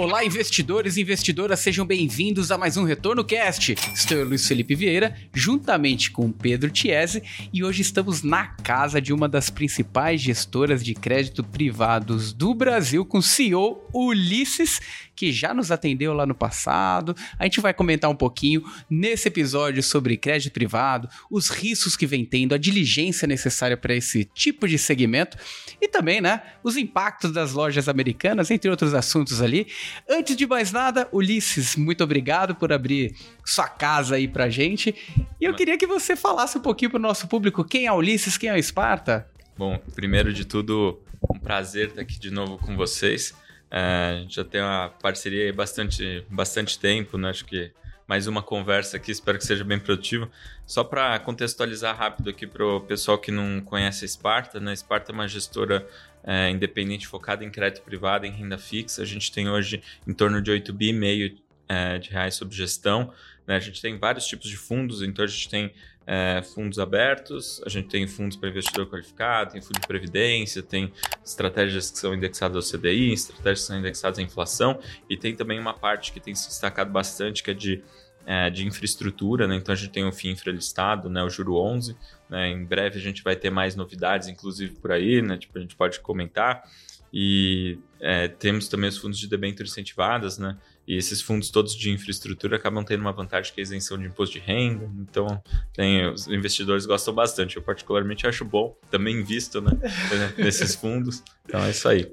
[0.00, 3.74] Olá, investidores e investidoras, sejam bem-vindos a mais um Retorno Cast.
[3.94, 7.22] Estou eu, Luiz Felipe Vieira, juntamente com Pedro Tiese,
[7.52, 13.04] e hoje estamos na casa de uma das principais gestoras de crédito privados do Brasil,
[13.04, 14.80] com o CEO Ulisses,
[15.20, 17.14] que já nos atendeu lá no passado.
[17.38, 22.24] A gente vai comentar um pouquinho nesse episódio sobre crédito privado, os riscos que vem
[22.24, 25.36] tendo, a diligência necessária para esse tipo de segmento
[25.78, 29.66] e também, né, os impactos das lojas americanas, entre outros assuntos ali.
[30.08, 34.94] Antes de mais nada, Ulisses, muito obrigado por abrir sua casa aí pra gente.
[35.38, 38.48] E eu queria que você falasse um pouquinho pro nosso público quem é Ulisses, quem
[38.48, 39.28] é o Esparta.
[39.54, 40.98] Bom, primeiro de tudo,
[41.30, 43.34] um prazer estar aqui de novo com vocês.
[43.70, 47.30] É, a gente já tem uma parceria aí bastante, bastante tempo, né?
[47.30, 47.70] Acho que
[48.06, 50.28] mais uma conversa aqui, espero que seja bem produtiva.
[50.66, 54.72] Só para contextualizar rápido aqui para o pessoal que não conhece a Sparta, né?
[54.72, 55.86] A Sparta é uma gestora
[56.24, 59.02] é, independente focada em crédito privado, em renda fixa.
[59.02, 61.36] A gente tem hoje em torno de 8 bi e meio
[61.68, 63.12] é, de reais sob gestão.
[63.46, 63.54] Né?
[63.54, 65.72] A gente tem vários tipos de fundos, então a gente tem
[66.12, 70.92] é, fundos abertos, a gente tem fundos para investidor qualificado, tem fundo de previdência, tem
[71.24, 75.60] estratégias que são indexadas ao CDI, estratégias que são indexadas à inflação, e tem também
[75.60, 77.84] uma parte que tem se destacado bastante, que é de,
[78.26, 79.54] é, de infraestrutura, né?
[79.54, 81.22] então a gente tem o FIINFRA listado, né?
[81.22, 81.96] o Juro 11,
[82.28, 82.48] né?
[82.48, 85.38] em breve a gente vai ter mais novidades, inclusive por aí, né?
[85.38, 86.68] tipo, a gente pode comentar,
[87.12, 90.56] e é, temos também os fundos de debênture incentivadas, né?
[90.88, 94.06] E esses fundos todos de infraestrutura acabam tendo uma vantagem que é a isenção de
[94.06, 94.90] imposto de renda.
[94.98, 95.40] Então,
[95.72, 97.56] tem, os investidores gostam bastante.
[97.56, 98.76] Eu particularmente acho bom.
[98.90, 99.70] Também invisto né,
[100.36, 101.22] nesses fundos.
[101.44, 102.10] Então é isso aí.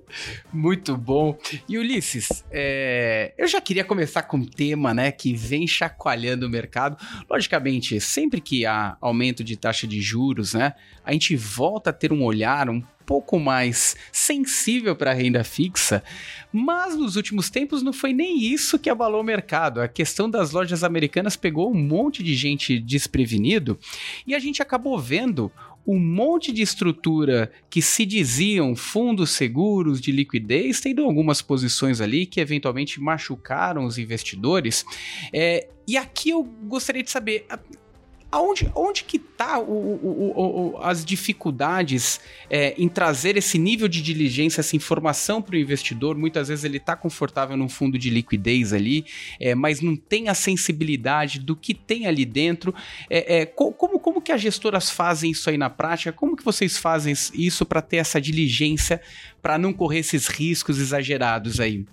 [0.53, 1.35] Muito bom.
[1.67, 3.33] E Ulisses, é...
[3.37, 6.97] eu já queria começar com um tema né, que vem chacoalhando o mercado.
[7.29, 12.11] Logicamente, sempre que há aumento de taxa de juros, né, a gente volta a ter
[12.11, 15.76] um olhar um pouco mais sensível para a renda fixa,
[16.51, 19.81] mas nos últimos tempos não foi nem isso que abalou o mercado.
[19.81, 23.77] A questão das lojas americanas pegou um monte de gente desprevenido
[24.25, 25.51] e a gente acabou vendo
[25.87, 32.25] um monte de estrutura que se diziam fundos seguros de liquidez, tendo algumas posições ali
[32.25, 34.83] que eventualmente machucaram os investidores.
[35.31, 37.45] É, e aqui eu gostaria de saber
[38.29, 44.75] Aonde, onde que tá o, as dificuldades é, em trazer esse nível de diligência, essa
[44.75, 46.17] informação para o investidor?
[46.17, 49.05] Muitas vezes ele está confortável num fundo de liquidez ali,
[49.39, 52.75] é, mas não tem a sensibilidade do que tem ali dentro.
[53.09, 56.11] É, é como, como que as gestoras fazem isso aí na prática?
[56.11, 59.01] Como que vocês fazem isso para ter essa diligência,
[59.41, 61.85] para não correr esses riscos exagerados aí?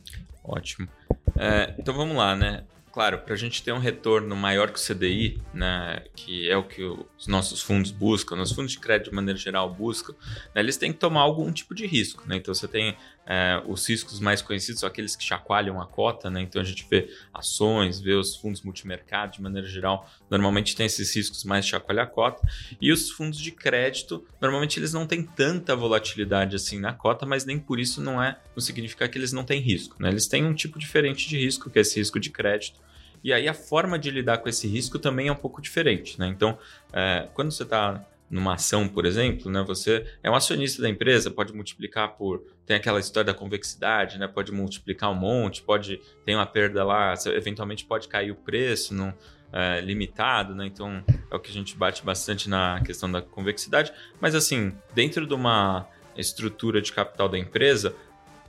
[0.43, 0.89] Ótimo.
[1.37, 2.65] É, então vamos lá, né?
[2.94, 6.62] Claro, para a gente ter um retorno maior que o CDI, né, que é o
[6.62, 10.15] que os nossos fundos buscam, os fundos de crédito de maneira geral buscam,
[10.55, 12.22] né, eles têm que tomar algum tipo de risco.
[12.25, 12.37] Né?
[12.37, 12.97] Então você tem
[13.27, 16.43] é, os riscos mais conhecidos são aqueles que chacoalham a cota, né?
[16.43, 21.15] então a gente vê ações, vê os fundos multimercado de maneira geral, normalmente tem esses
[21.15, 22.47] riscos mais chacoalham a cota,
[22.81, 27.45] e os fundos de crédito, normalmente eles não têm tanta volatilidade assim na cota, mas
[27.45, 29.97] nem por isso não é, não significa que eles não têm risco.
[29.99, 30.11] Né?
[30.11, 32.79] Eles têm um tipo diferente de risco, que é esse risco de crédito,
[33.23, 36.29] e aí a forma de lidar com esse risco também é um pouco diferente, né?
[36.29, 36.59] Então,
[36.93, 41.31] é, quando você está numa ação, por exemplo, né, você é um acionista da empresa,
[41.31, 42.43] pode multiplicar por.
[42.67, 44.27] Tem aquela história da convexidade, né?
[44.27, 49.12] Pode multiplicar um monte, pode ter uma perda lá, eventualmente pode cair o preço num,
[49.53, 50.67] é, limitado, né?
[50.67, 53.93] Então é o que a gente bate bastante na questão da convexidade.
[54.21, 57.95] Mas assim, dentro de uma estrutura de capital da empresa,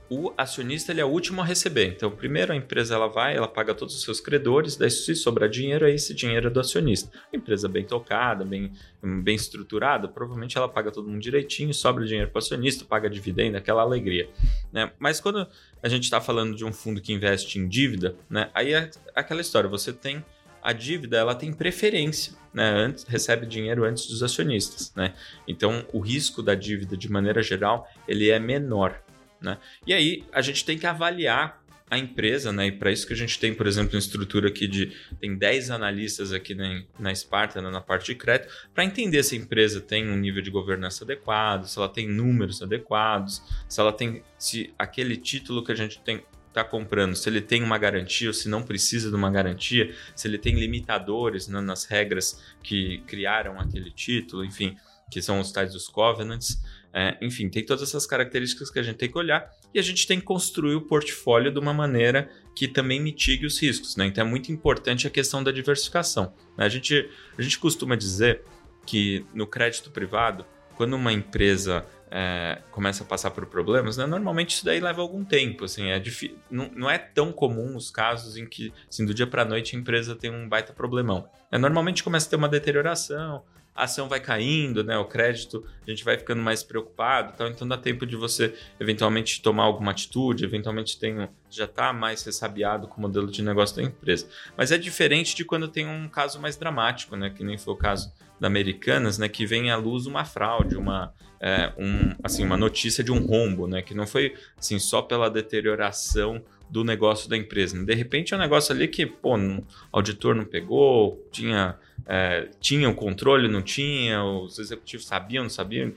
[0.08, 1.88] o acionista ele é o último a receber.
[1.88, 5.48] Então, primeiro a empresa ela vai, ela paga todos os seus credores, daí se sobrar
[5.48, 7.10] dinheiro, aí esse dinheiro é do acionista.
[7.32, 8.72] A empresa bem tocada, bem,
[9.02, 13.56] bem estruturada, provavelmente ela paga todo mundo direitinho, sobra dinheiro para o acionista, paga dividendo,
[13.56, 14.28] aquela alegria.
[14.72, 14.90] Né?
[14.98, 15.46] Mas quando
[15.82, 18.50] a gente está falando de um fundo que investe em dívida, né?
[18.54, 20.24] aí é aquela história, você tem
[20.66, 22.68] a dívida ela tem preferência, né?
[22.68, 25.14] Antes, recebe dinheiro antes dos acionistas, né?
[25.46, 29.00] Então o risco da dívida de maneira geral ele é menor.
[29.46, 29.58] Né?
[29.86, 32.66] E aí a gente tem que avaliar a empresa, né?
[32.66, 35.70] E para isso que a gente tem, por exemplo, uma estrutura aqui de tem 10
[35.70, 39.80] analistas aqui na, na Sparta, né, na parte de crédito, para entender se a empresa
[39.80, 44.74] tem um nível de governança adequado, se ela tem números adequados, se ela tem se
[44.76, 48.48] aquele título que a gente tem está comprando, se ele tem uma garantia ou se
[48.48, 53.90] não precisa de uma garantia, se ele tem limitadores né, nas regras que criaram aquele
[53.90, 54.74] título, enfim,
[55.10, 56.60] que são os tais dos covenants.
[56.98, 60.06] É, enfim, tem todas essas características que a gente tem que olhar e a gente
[60.06, 63.96] tem que construir o portfólio de uma maneira que também mitigue os riscos.
[63.96, 64.06] Né?
[64.06, 66.32] Então é muito importante a questão da diversificação.
[66.56, 66.64] Né?
[66.64, 67.06] A, gente,
[67.36, 68.40] a gente costuma dizer
[68.86, 74.06] que no crédito privado quando uma empresa é, começa a passar por problemas, né?
[74.06, 76.02] Normalmente isso daí leva algum tempo, assim, é
[76.50, 79.78] não, não é tão comum os casos em que, assim, do dia para noite a
[79.78, 81.28] empresa tem um baita problemão.
[81.50, 83.42] É, normalmente começa a ter uma deterioração,
[83.76, 84.96] a ação vai caindo, né?
[84.96, 89.42] O crédito, a gente vai ficando mais preocupado, então, então dá tempo de você eventualmente
[89.42, 93.82] tomar alguma atitude, eventualmente tem, já está mais ressabiado com o modelo de negócio da
[93.82, 94.26] empresa.
[94.56, 97.28] Mas é diferente de quando tem um caso mais dramático, né?
[97.28, 99.28] Que nem foi o caso da Americanas, né?
[99.28, 103.66] Que vem à luz uma fraude, uma, é, um, assim, uma notícia de um rombo,
[103.66, 103.82] né?
[103.82, 107.82] Que não foi assim, só pela deterioração do negócio da empresa.
[107.84, 111.76] De repente é um negócio ali que, pô, o auditor não pegou, tinha,
[112.06, 115.92] é, tinha o controle, não tinha, os executivos sabiam, não sabiam.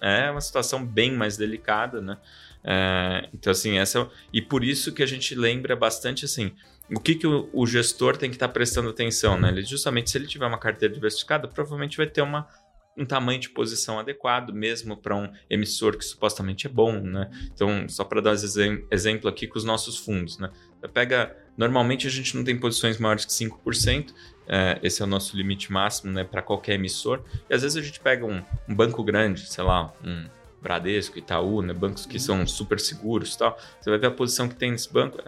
[0.00, 2.18] É uma situação bem mais delicada, né?
[2.62, 4.10] É, então, assim, essa.
[4.32, 6.52] E por isso que a gente lembra bastante assim.
[6.90, 9.48] O que, que o, o gestor tem que estar tá prestando atenção, né?
[9.48, 12.46] Ele, justamente, se ele tiver uma carteira diversificada, provavelmente vai ter uma
[12.96, 17.30] um tamanho de posição adequado, mesmo para um emissor que supostamente é bom, né?
[17.52, 20.50] Então, só para dar um exemplo aqui com os nossos fundos, né?
[20.94, 24.14] Pega, normalmente a gente não tem posições maiores que 5%,
[24.48, 27.22] é, esse é o nosso limite máximo, né, para qualquer emissor.
[27.50, 30.26] E às vezes a gente pega um, um banco grande, sei lá, um
[30.62, 33.58] Bradesco, Itaú, né, bancos que são super seguros e tal.
[33.80, 35.18] Você vai ver a posição que tem nesse banco,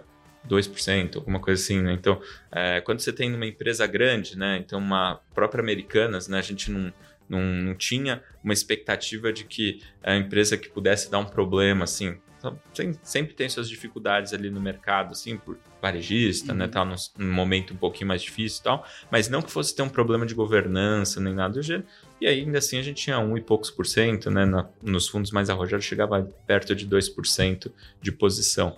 [0.47, 1.93] 2%, alguma coisa assim, né?
[1.93, 2.19] Então,
[2.51, 4.57] é, quando você tem uma empresa grande, né?
[4.57, 6.39] Então, uma própria Americanas, né?
[6.39, 6.93] A gente não
[7.29, 12.17] não, não tinha uma expectativa de que a empresa que pudesse dar um problema, assim,
[12.39, 12.57] então,
[13.03, 16.59] sempre tem suas dificuldades ali no mercado, assim, por varejista, né, uhum.
[16.59, 19.75] né, tal, num, num, momento um pouquinho mais difícil e tal, mas não que fosse
[19.75, 21.85] ter um problema de governança nem nada do gênero.
[22.19, 25.31] E ainda assim a gente tinha um e poucos por cento, né, na, nos fundos
[25.31, 27.71] mais arrojados chegava perto de 2%
[28.01, 28.77] de posição.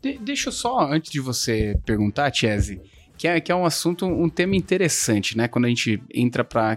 [0.00, 2.80] De, deixa eu só, antes de você perguntar, Tiese,
[3.22, 5.46] que é, que é um assunto, um tema interessante, né?
[5.46, 6.76] Quando a gente entra para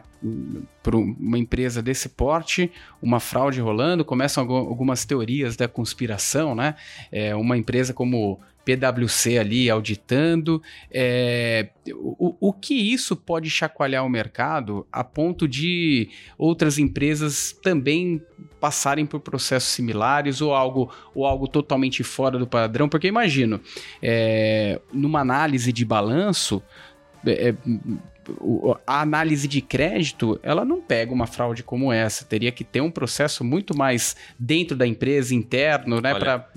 [0.93, 2.71] uma empresa desse porte,
[3.01, 6.75] uma fraude rolando, começam algumas teorias da conspiração, né?
[7.11, 10.61] É, uma empresa como PwC ali auditando.
[10.91, 18.21] É, o, o que isso pode chacoalhar o mercado a ponto de outras empresas também
[18.65, 22.89] passarem por processos similares ou algo, ou algo totalmente fora do padrão?
[22.89, 23.61] Porque imagino,
[24.01, 26.63] é, numa análise de balanço,
[27.27, 27.53] é,
[28.87, 32.25] a análise de crédito, ela não pega uma fraude como essa.
[32.25, 36.11] Teria que ter um processo muito mais dentro da empresa, interno, né?
[36.11, 36.49] Olha, pra...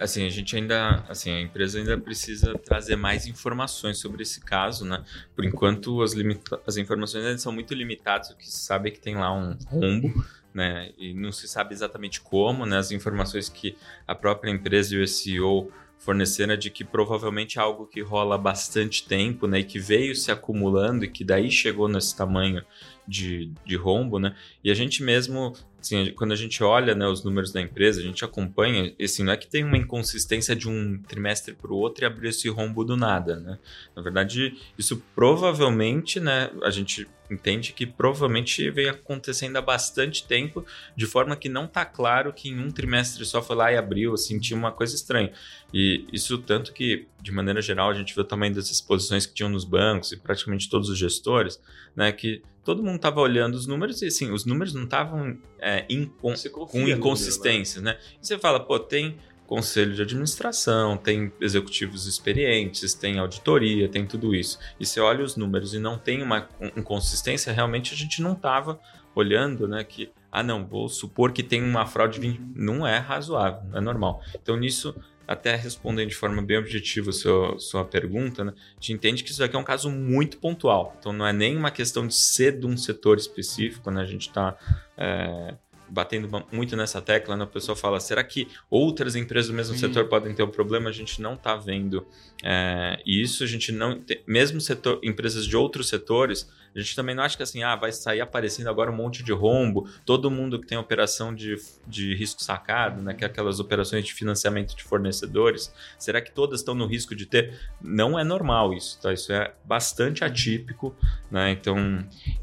[0.00, 4.84] Assim, a gente ainda, assim, a empresa ainda precisa trazer mais informações sobre esse caso,
[4.84, 5.02] né?
[5.34, 6.60] Por enquanto, as, limita...
[6.64, 9.56] as informações ainda são muito limitadas, o que se sabe é que tem lá um
[9.66, 10.24] rombo,
[10.56, 10.90] né?
[10.96, 12.78] E não se sabe exatamente como, né?
[12.78, 13.76] As informações que
[14.08, 18.38] a própria empresa e o SEO fornecendo de que provavelmente é algo que rola há
[18.38, 22.62] bastante tempo, né, e que veio se acumulando e que daí chegou nesse tamanho
[23.08, 27.24] de, de rombo, né, e a gente mesmo, assim, quando a gente olha, né, os
[27.24, 31.00] números da empresa, a gente acompanha, assim, não é que tem uma inconsistência de um
[31.08, 33.58] trimestre para o outro e abrir esse rombo do nada, né,
[33.96, 40.64] na verdade, isso provavelmente, né, a gente entende que provavelmente vem acontecendo há bastante tempo,
[40.96, 44.14] de forma que não está claro que em um trimestre só foi lá e abriu,
[44.14, 45.32] assim, tinha uma coisa estranha.
[45.72, 49.50] E isso tanto que, de maneira geral, a gente viu também das exposições que tinham
[49.50, 51.60] nos bancos e praticamente todos os gestores,
[51.94, 55.86] né, que todo mundo estava olhando os números e, assim, os números não estavam é,
[56.20, 57.96] com inconsistências, né?
[58.20, 59.16] E você fala, pô, tem
[59.46, 64.58] conselho de administração, tem executivos experientes, tem auditoria, tem tudo isso.
[64.78, 68.78] E você olha os números e não tem uma inconsistência, realmente a gente não estava
[69.14, 73.78] olhando, né, que ah não, vou supor que tem uma fraude, não é razoável, não
[73.78, 74.20] é normal.
[74.34, 74.94] Então nisso
[75.26, 79.30] até respondendo de forma bem objetiva a sua, sua pergunta, né, a gente entende que
[79.30, 80.94] isso aqui é um caso muito pontual.
[80.98, 84.28] Então não é nem uma questão de ser de um setor específico, né, a gente
[84.28, 84.56] está
[84.96, 85.54] é,
[85.88, 87.44] batendo muito nessa tecla, né?
[87.44, 89.80] a pessoa fala, será que outras empresas do mesmo Sim.
[89.80, 90.88] setor podem ter um problema?
[90.88, 92.06] A gente não está vendo
[92.42, 97.22] é, isso, a gente não, mesmo setor, empresas de outros setores, a gente também não
[97.22, 100.66] acha que assim, ah, vai sair aparecendo agora um monte de rombo, todo mundo que
[100.66, 101.56] tem operação de,
[101.86, 106.60] de risco sacado, né, que é aquelas operações de financiamento de fornecedores, será que todas
[106.60, 107.58] estão no risco de ter?
[107.80, 109.12] Não é normal isso, tá?
[109.12, 110.94] Isso é bastante atípico,
[111.30, 111.50] né?
[111.50, 111.76] Então.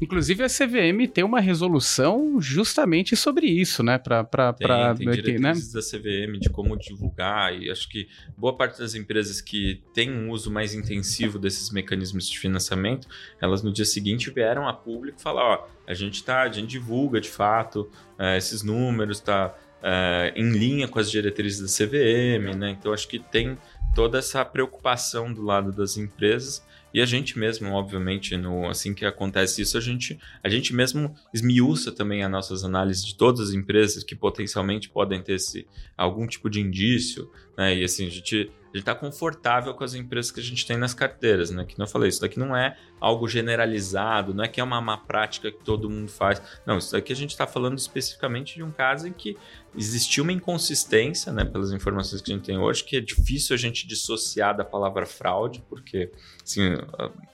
[0.00, 3.98] Inclusive a CVM tem uma resolução justamente sobre isso, né?
[3.98, 4.26] Para
[4.60, 4.94] né?
[4.94, 5.80] diretrizes né?
[5.80, 10.30] da CVM de como divulgar, e acho que boa parte das empresas que têm um
[10.30, 13.08] uso mais intensivo desses mecanismos de financiamento,
[13.40, 16.70] elas no dia seguinte repente vieram a público falar, ó, a gente tá, a gente
[16.70, 22.56] divulga de fato é, esses números, tá é, em linha com as diretrizes da CVM,
[22.56, 22.70] né?
[22.70, 23.58] Então acho que tem
[23.94, 29.04] toda essa preocupação do lado das empresas E a gente mesmo, obviamente, no, assim que
[29.04, 33.54] acontece isso, a gente, a gente mesmo esmiuça também as nossas análises de todas as
[33.54, 35.66] empresas que potencialmente podem ter esse,
[35.96, 37.74] algum tipo de indício, né?
[37.74, 41.50] E assim, a gente está confortável com as empresas que a gente tem nas carteiras,
[41.50, 41.64] né?
[41.64, 44.96] Que não falei, isso daqui não é algo generalizado, não é que é uma má
[44.96, 46.42] prática que todo mundo faz.
[46.66, 49.36] Não, isso daqui a gente está falando especificamente de um caso em que
[49.76, 51.44] existiu uma inconsistência, né?
[51.44, 55.06] Pelas informações que a gente tem hoje, que é difícil a gente dissociar da palavra
[55.06, 56.10] fraude, porque
[56.42, 56.76] assim,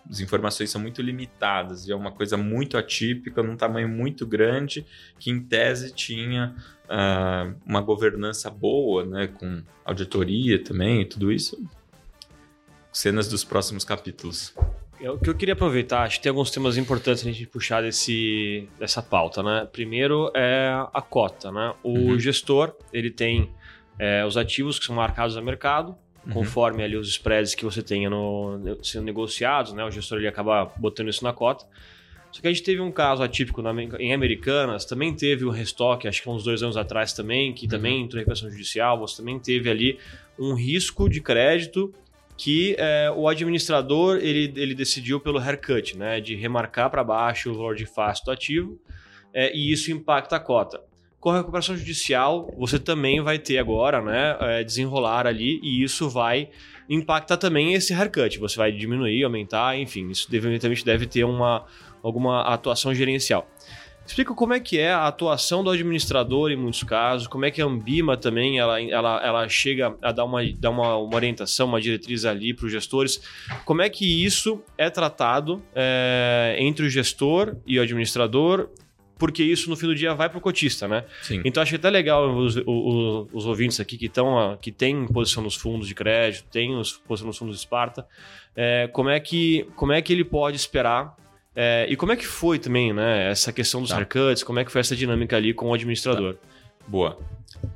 [0.09, 4.85] as informações são muito limitadas e é uma coisa muito atípica, num tamanho muito grande,
[5.19, 6.55] que em tese tinha
[6.90, 11.62] uh, uma governança boa, né, com auditoria também e tudo isso.
[12.92, 14.54] Cenas dos próximos capítulos.
[15.00, 18.68] O que eu queria aproveitar, acho que tem alguns temas importantes a gente puxar desse,
[18.78, 19.66] dessa pauta, né?
[19.73, 21.73] Primeiro é a cota, né?
[21.82, 22.18] O uhum.
[22.18, 23.50] gestor, ele tem
[23.99, 26.35] é, os ativos que são marcados a mercado, uhum.
[26.35, 29.82] conforme ali os spreads que você tenha no, sendo negociados, né?
[29.85, 31.64] O gestor ele acaba botando isso na cota.
[32.32, 36.06] Só que a gente teve um caso atípico na, em Americanas, também teve o restock,
[36.06, 37.70] acho que uns dois anos atrás também, que uhum.
[37.70, 39.99] também entrou em recuperação judicial, você também teve ali
[40.38, 41.92] um risco de crédito
[42.37, 47.54] que é, o administrador ele, ele decidiu pelo haircut, né, de remarcar para baixo o
[47.54, 48.80] valor de face do ativo,
[49.34, 50.80] é, e isso impacta a cota.
[51.20, 56.08] Com a recuperação judicial, você também vai ter agora, né, é, desenrolar ali, e isso
[56.08, 56.49] vai
[56.88, 58.38] impactar também esse haircut.
[58.38, 61.66] Você vai diminuir, aumentar, enfim, isso evidentemente deve ter uma,
[62.02, 63.49] alguma atuação gerencial.
[64.07, 67.62] Explica como é que é a atuação do administrador em muitos casos, como é que
[67.62, 71.80] a Ambima também ela, ela, ela chega a dar uma, dar uma, uma orientação, uma
[71.80, 73.23] diretriz ali para os gestores.
[73.64, 78.69] Como é que isso é tratado é, entre o gestor e o administrador
[79.16, 81.04] porque isso no fim do dia vai para o cotista, né?
[81.21, 81.42] Sim.
[81.45, 85.07] Então acho que é até legal os, os, os ouvintes aqui que estão que têm
[85.07, 86.73] posição nos fundos de crédito, têm
[87.07, 88.07] posição nos fundos de Esparta,
[88.57, 91.14] é, como é que como é que ele pode esperar
[91.54, 93.30] é, e como é que foi também, né?
[93.30, 93.97] Essa questão dos tá.
[93.97, 96.35] haircuts, como é que foi essa dinâmica ali com o administrador?
[96.35, 96.40] Tá.
[96.87, 97.19] Boa.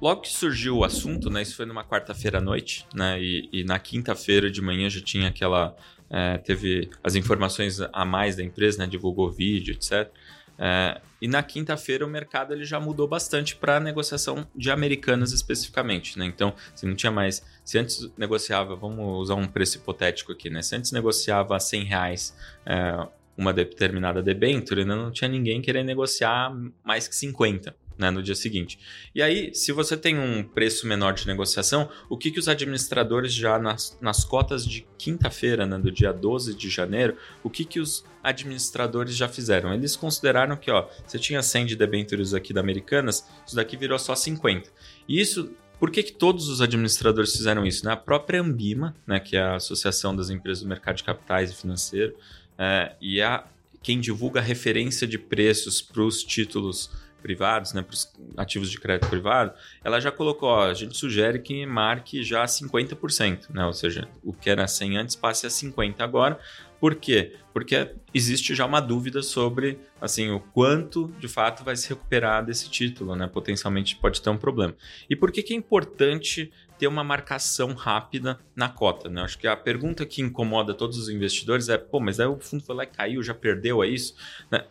[0.00, 1.42] Logo que surgiu o assunto, né?
[1.42, 3.20] Isso foi numa quarta-feira à noite, né?
[3.20, 5.76] E, e na quinta-feira de manhã já tinha aquela.
[6.08, 8.86] É, teve as informações a mais da empresa, né?
[8.86, 10.10] Divulgou vídeo, etc.
[10.56, 16.16] É, e na quinta-feira o mercado ele já mudou bastante para negociação de americanas especificamente,
[16.16, 16.26] né?
[16.26, 20.62] Então, se não tinha mais, se antes negociava, vamos usar um preço hipotético aqui, né?
[20.62, 25.86] Se antes negociava a 100 reais é, uma determinada debênture, ainda não tinha ninguém querendo
[25.86, 27.74] negociar mais que 50.
[27.96, 28.76] Né, no dia seguinte.
[29.14, 33.32] E aí, se você tem um preço menor de negociação, o que, que os administradores
[33.32, 37.78] já nas, nas cotas de quinta-feira, né, do dia 12 de janeiro, o que, que
[37.78, 39.72] os administradores já fizeram?
[39.72, 43.96] Eles consideraram que, ó, você tinha 100 de debêntures aqui da Americanas, isso daqui virou
[43.96, 44.68] só 50.
[45.06, 47.84] E isso por que, que todos os administradores fizeram isso?
[47.84, 47.92] Né?
[47.92, 51.54] A própria Ambima, né, que é a Associação das Empresas do Mercado de Capitais e
[51.54, 52.16] Financeiro,
[52.58, 53.44] é, e a,
[53.82, 56.90] quem divulga a referência de preços para os títulos
[57.24, 61.38] privados, né, para os ativos de crédito privado, ela já colocou, ó, a gente sugere
[61.38, 66.04] que marque já 50%, né, ou seja, o que era 100 antes passe a 50
[66.04, 66.38] agora.
[66.78, 67.32] Por quê?
[67.54, 72.68] Porque existe já uma dúvida sobre assim o quanto de fato vai se recuperar desse
[72.68, 73.26] título, né?
[73.26, 74.74] Potencialmente pode ter um problema.
[75.08, 76.52] E por que, que é importante
[76.84, 79.08] ter uma marcação rápida na cota.
[79.08, 79.22] Né?
[79.22, 82.62] Acho que a pergunta que incomoda todos os investidores é: pô, mas aí o fundo
[82.62, 84.14] foi lá e caiu, já perdeu, é isso?
[84.50, 84.66] Né?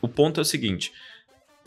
[0.00, 0.92] O ponto é o seguinte: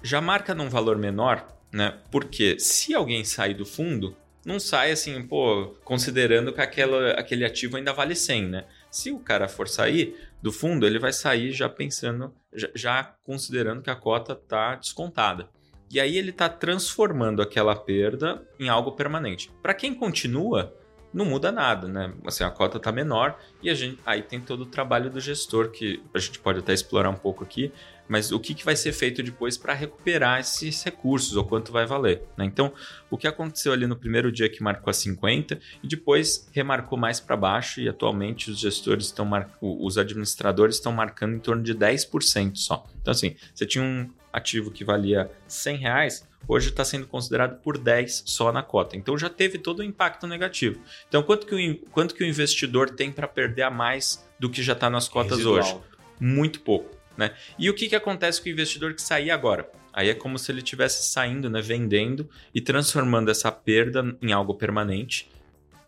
[0.02, 1.98] já marca num valor menor, né?
[2.10, 4.16] Porque se alguém sair do fundo,
[4.46, 8.66] não sai assim, pô, considerando que aquela, aquele ativo ainda vale 100, né?
[8.90, 13.82] Se o cara for sair do fundo, ele vai sair já pensando, já, já considerando
[13.82, 15.50] que a cota está descontada.
[15.92, 19.52] E aí ele está transformando aquela perda em algo permanente.
[19.62, 20.76] Para quem continua,
[21.14, 22.14] não muda nada, né?
[22.26, 25.72] Assim, a cota está menor e a gente aí tem todo o trabalho do gestor
[25.72, 27.72] que a gente pode até explorar um pouco aqui,
[28.10, 31.86] mas o que, que vai ser feito depois para recuperar esses recursos ou quanto vai
[31.86, 32.24] valer.
[32.36, 32.44] Né?
[32.44, 32.74] Então,
[33.10, 37.20] o que aconteceu ali no primeiro dia que marcou a 50 e depois remarcou mais
[37.20, 39.50] para baixo e atualmente os gestores estão mar...
[39.62, 42.86] os administradores estão marcando em torno de 10% só.
[43.00, 47.78] Então, assim, você tinha um ativo que valia 100 reais, hoje está sendo considerado por
[47.78, 48.96] 10 só na cota.
[48.98, 50.80] Então já teve todo o impacto negativo.
[51.08, 54.64] Então, quanto que o, quanto que o investidor tem para perder a mais do que
[54.64, 55.60] já está nas cotas Residual.
[55.60, 55.78] hoje?
[56.20, 56.99] Muito pouco.
[57.20, 57.34] Né?
[57.58, 59.70] E o que, que acontece com o investidor que sair agora?
[59.92, 64.54] Aí é como se ele estivesse saindo, né, vendendo e transformando essa perda em algo
[64.54, 65.30] permanente,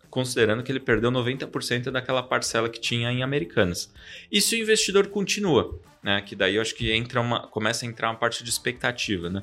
[0.09, 3.93] considerando que ele perdeu 90% daquela parcela que tinha em Americanas.
[4.29, 7.87] E se o investidor continua, né, que daí eu acho que entra uma, começa a
[7.87, 9.29] entrar uma parte de expectativa.
[9.29, 9.41] Né?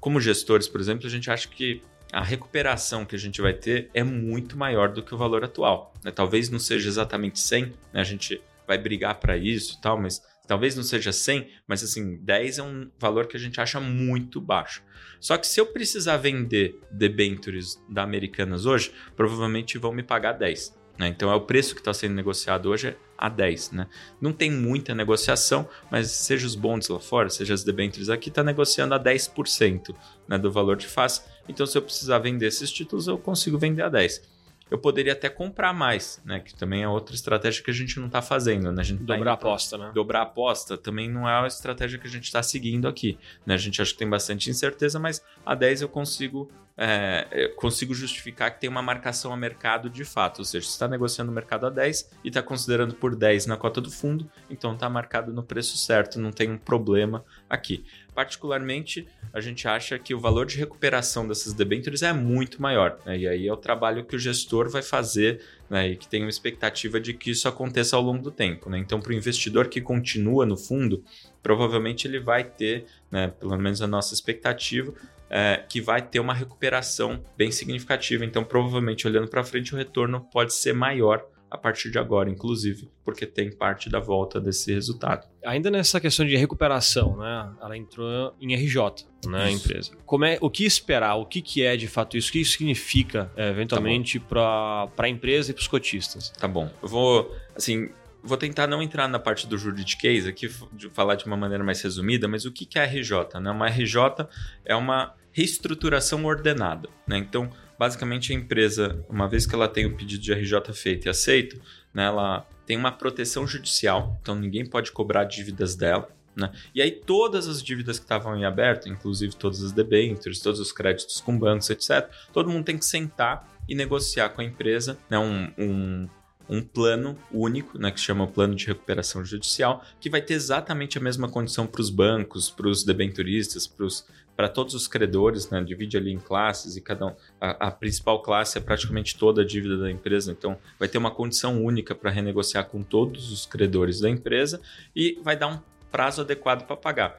[0.00, 3.90] Como gestores, por exemplo, a gente acha que a recuperação que a gente vai ter
[3.92, 5.92] é muito maior do que o valor atual.
[6.02, 6.10] Né?
[6.10, 8.00] Talvez não seja exatamente 100, né?
[8.00, 12.16] a gente vai brigar para isso e tal, mas talvez não seja 100, mas assim,
[12.16, 14.82] 10 é um valor que a gente acha muito baixo.
[15.20, 20.76] Só que se eu precisar vender debentures da Americanas hoje, provavelmente vão me pagar 10.
[20.98, 21.08] Né?
[21.08, 23.72] Então é o preço que está sendo negociado hoje é a 10.
[23.72, 23.86] Né?
[24.20, 28.42] Não tem muita negociação, mas seja os bonds lá fora, seja as debentures aqui, está
[28.42, 29.94] negociando a 10%
[30.26, 31.22] né, do valor de face.
[31.46, 34.37] Então se eu precisar vender esses títulos, eu consigo vender a 10
[34.70, 36.40] eu poderia até comprar mais, né?
[36.40, 38.80] Que também é outra estratégia que a gente não está fazendo, né?
[38.80, 39.90] A gente tá dobrar tá a aposta, né?
[39.94, 43.54] Dobrar a aposta também não é a estratégia que a gente está seguindo aqui, né?
[43.54, 48.54] A gente acha que tem bastante incerteza, mas a 10 eu consigo é, consigo justificar
[48.54, 51.66] que tem uma marcação a mercado de fato, ou seja, se está negociando o mercado
[51.66, 55.42] a 10 e está considerando por 10 na cota do fundo, então está marcado no
[55.42, 57.84] preço certo, não tem um problema aqui.
[58.14, 63.18] Particularmente, a gente acha que o valor de recuperação dessas debêntures é muito maior, né?
[63.18, 65.88] e aí é o trabalho que o gestor vai fazer né?
[65.88, 68.70] e que tem uma expectativa de que isso aconteça ao longo do tempo.
[68.70, 68.78] Né?
[68.78, 71.02] Então, para o investidor que continua no fundo,
[71.42, 74.92] provavelmente ele vai ter, né, pelo menos a nossa expectativa,
[75.30, 78.24] é, que vai ter uma recuperação bem significativa.
[78.24, 82.90] Então, provavelmente, olhando para frente, o retorno pode ser maior a partir de agora, inclusive,
[83.04, 85.26] porque tem parte da volta desse resultado.
[85.44, 87.50] Ainda nessa questão de recuperação, né?
[87.62, 89.44] Ela entrou em RJ, né?
[89.44, 89.92] A empresa.
[90.04, 91.14] Como é, o que esperar?
[91.16, 92.28] O que, que é de fato isso?
[92.28, 96.30] O que isso significa, é, eventualmente, tá para a empresa e para os cotistas?
[96.30, 96.70] Tá bom.
[96.82, 97.88] Eu vou, assim,
[98.22, 101.80] vou tentar não entrar na parte do juridiquês aqui, de falar de uma maneira mais
[101.80, 103.40] resumida, mas o que, é RJ?
[103.40, 103.50] Né?
[103.50, 104.26] Uma RJ
[104.64, 106.88] é uma reestruturação ordenada.
[107.06, 107.18] Né?
[107.18, 111.08] Então, basicamente, a empresa, uma vez que ela tem o pedido de RJ feito e
[111.08, 111.60] aceito,
[111.94, 116.08] né, ela tem uma proteção judicial, então ninguém pode cobrar dívidas dela.
[116.36, 116.52] Né?
[116.74, 120.70] E aí todas as dívidas que estavam em aberto, inclusive todas as debêntures, todos os
[120.70, 125.18] créditos com bancos, etc., todo mundo tem que sentar e negociar com a empresa né,
[125.18, 126.08] um, um,
[126.48, 130.96] um plano único, né, que se chama plano de recuperação judicial, que vai ter exatamente
[130.96, 134.06] a mesma condição para os bancos, para os debenturistas, para os
[134.38, 135.60] para todos os credores, né?
[135.64, 139.44] divide ali em classes e cada um, a, a, principal classe é praticamente toda a
[139.44, 143.98] dívida da empresa, então vai ter uma condição única para renegociar com todos os credores
[143.98, 144.60] da empresa
[144.94, 145.58] e vai dar um
[145.90, 147.18] prazo adequado para pagar.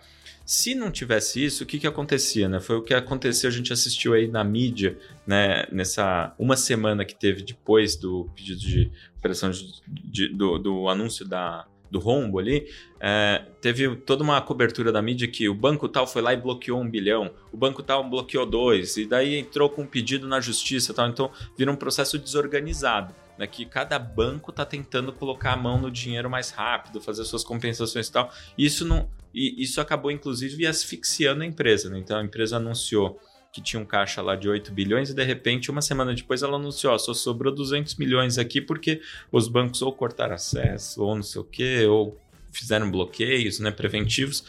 [0.50, 2.50] Se não tivesse isso, o que, que acontecia?
[2.50, 2.60] Né?
[2.60, 5.68] Foi o que aconteceu, a gente assistiu aí na mídia, né?
[5.72, 11.24] nessa uma semana que teve depois do pedido de operação de, de, do, do anúncio
[11.24, 12.68] da, do rombo ali,
[13.00, 16.82] é, teve toda uma cobertura da mídia que o banco tal foi lá e bloqueou
[16.82, 20.96] um bilhão, o banco tal bloqueou dois, e daí entrou com um pedido na justiça
[20.96, 21.08] tal.
[21.10, 23.14] Então vira um processo desorganizado.
[23.38, 27.42] Né, que cada banco está tentando colocar a mão no dinheiro mais rápido, fazer suas
[27.42, 28.30] compensações e tal.
[28.58, 31.90] Isso não, e isso acabou inclusive asfixiando a empresa.
[31.90, 32.00] Né?
[32.00, 33.20] Então a empresa anunciou
[33.52, 36.58] que tinha um caixa lá de 8 bilhões e de repente, uma semana depois, ela
[36.58, 41.42] anunciou: só sobrou 200 milhões aqui porque os bancos ou cortaram acesso, ou não sei
[41.42, 42.20] o quê, ou
[42.52, 44.44] fizeram bloqueios né, preventivos.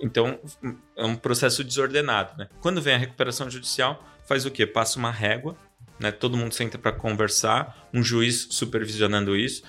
[0.00, 0.38] Então,
[0.96, 2.36] é um processo desordenado.
[2.38, 2.48] Né?
[2.60, 4.66] Quando vem a recuperação judicial, faz o quê?
[4.66, 5.54] Passa uma régua,
[5.98, 6.10] né?
[6.10, 9.62] todo mundo senta para conversar, um juiz supervisionando isso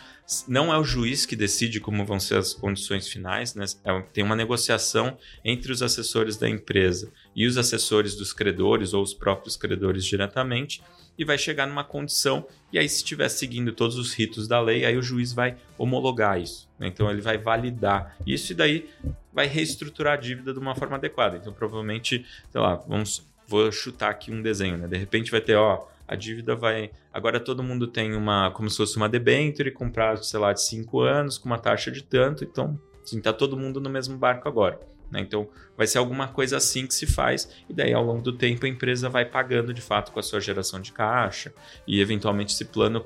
[0.48, 3.66] não é o juiz que decide como vão ser as condições finais, né?
[3.84, 9.04] É, tem uma negociação entre os assessores da empresa e os assessores dos credores ou
[9.04, 10.82] os próprios credores diretamente
[11.18, 14.86] e vai chegar numa condição e aí se estiver seguindo todos os ritos da lei,
[14.86, 16.70] aí o juiz vai homologar isso.
[16.80, 16.88] Né?
[16.88, 18.90] Então ele vai validar isso e daí
[19.34, 21.38] vai reestruturar a dívida de uma forma adequada.
[21.38, 24.88] Então provavelmente, sei lá, vamos vou chutar aqui um desenho, né?
[24.88, 26.91] De repente vai ter, ó, a dívida vai.
[27.13, 28.52] Agora todo mundo tem uma.
[28.52, 31.89] como se fosse uma debenture com prazo, sei lá, de 5 anos, com uma taxa
[31.89, 32.43] de tanto.
[32.43, 34.78] Então, assim, tá todo mundo no mesmo barco agora.
[35.10, 35.21] Né?
[35.21, 35.47] Então,
[35.78, 38.69] vai ser alguma coisa assim que se faz, e daí ao longo do tempo a
[38.69, 41.54] empresa vai pagando de fato com a sua geração de caixa,
[41.88, 43.06] e eventualmente esse plano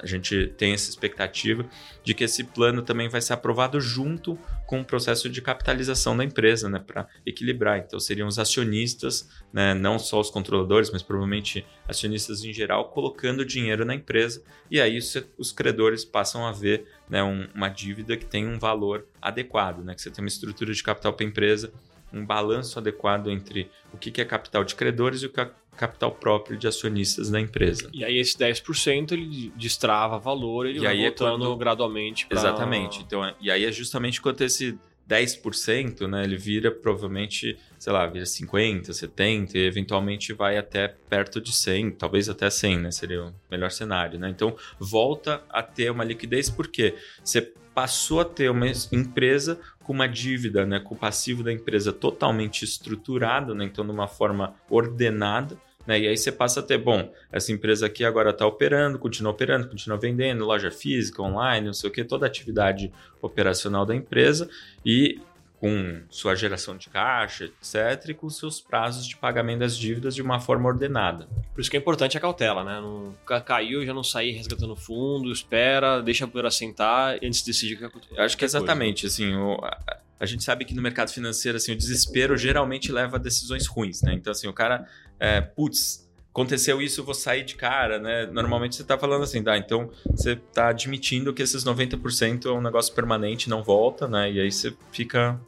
[0.00, 1.66] a gente tem essa expectativa
[2.04, 6.24] de que esse plano também vai ser aprovado junto com o processo de capitalização da
[6.24, 7.78] empresa, né, para equilibrar.
[7.78, 13.44] Então, seriam os acionistas, né, não só os controladores, mas provavelmente acionistas em geral, colocando
[13.44, 14.98] dinheiro na empresa, e aí
[15.36, 19.94] os credores passam a ver né, um, uma dívida que tem um valor adequado, né,
[19.94, 21.72] que você tem uma estrutura de capital para a empresa
[22.12, 26.12] um balanço adequado entre o que é capital de credores e o que é capital
[26.12, 27.88] próprio de acionistas da empresa.
[27.92, 31.56] E aí esse 10% ele destrava valor, ele e vai aí voltando é quando...
[31.56, 32.38] gradualmente pra...
[32.38, 33.00] Exatamente.
[33.00, 38.24] Então, e aí é justamente quando esse 10%, né, ele vira provavelmente, sei lá, vira
[38.24, 43.34] 50, 70 e eventualmente vai até perto de 100, talvez até 100, né, seria o
[43.50, 44.30] melhor cenário, né?
[44.30, 50.06] Então, volta a ter uma liquidez porque você passou a ter uma empresa com uma
[50.06, 55.56] dívida, né, com o passivo da empresa totalmente estruturado, né, então de uma forma ordenada,
[55.86, 56.00] Né?
[56.00, 59.68] E aí você passa a ter, bom, essa empresa aqui agora está operando, continua operando,
[59.68, 64.48] continua vendendo, loja física, online, não sei o que, toda a atividade operacional da empresa
[64.84, 65.20] e
[65.62, 70.20] com sua geração de caixa, etc., e com seus prazos de pagamento das dívidas de
[70.20, 71.28] uma forma ordenada.
[71.54, 72.80] Por isso que é importante a cautela, né?
[72.80, 77.74] Não caiu, já não sair resgatando fundo, espera, deixa a poeira sentar antes de decidir
[77.74, 78.12] o que acontece.
[78.12, 81.70] Eu acho que exatamente, assim, o, a, a, gente sabe que no mercado financeiro, assim,
[81.70, 84.14] o desespero geralmente leva a decisões ruins, né?
[84.14, 84.84] Então, assim, o cara,
[85.20, 88.26] é, putz, aconteceu isso, eu vou sair de cara, né?
[88.26, 92.60] Normalmente você está falando assim, tá, então você está admitindo que esses 90% é um
[92.60, 94.28] negócio permanente, não volta, né?
[94.32, 95.40] E aí você fica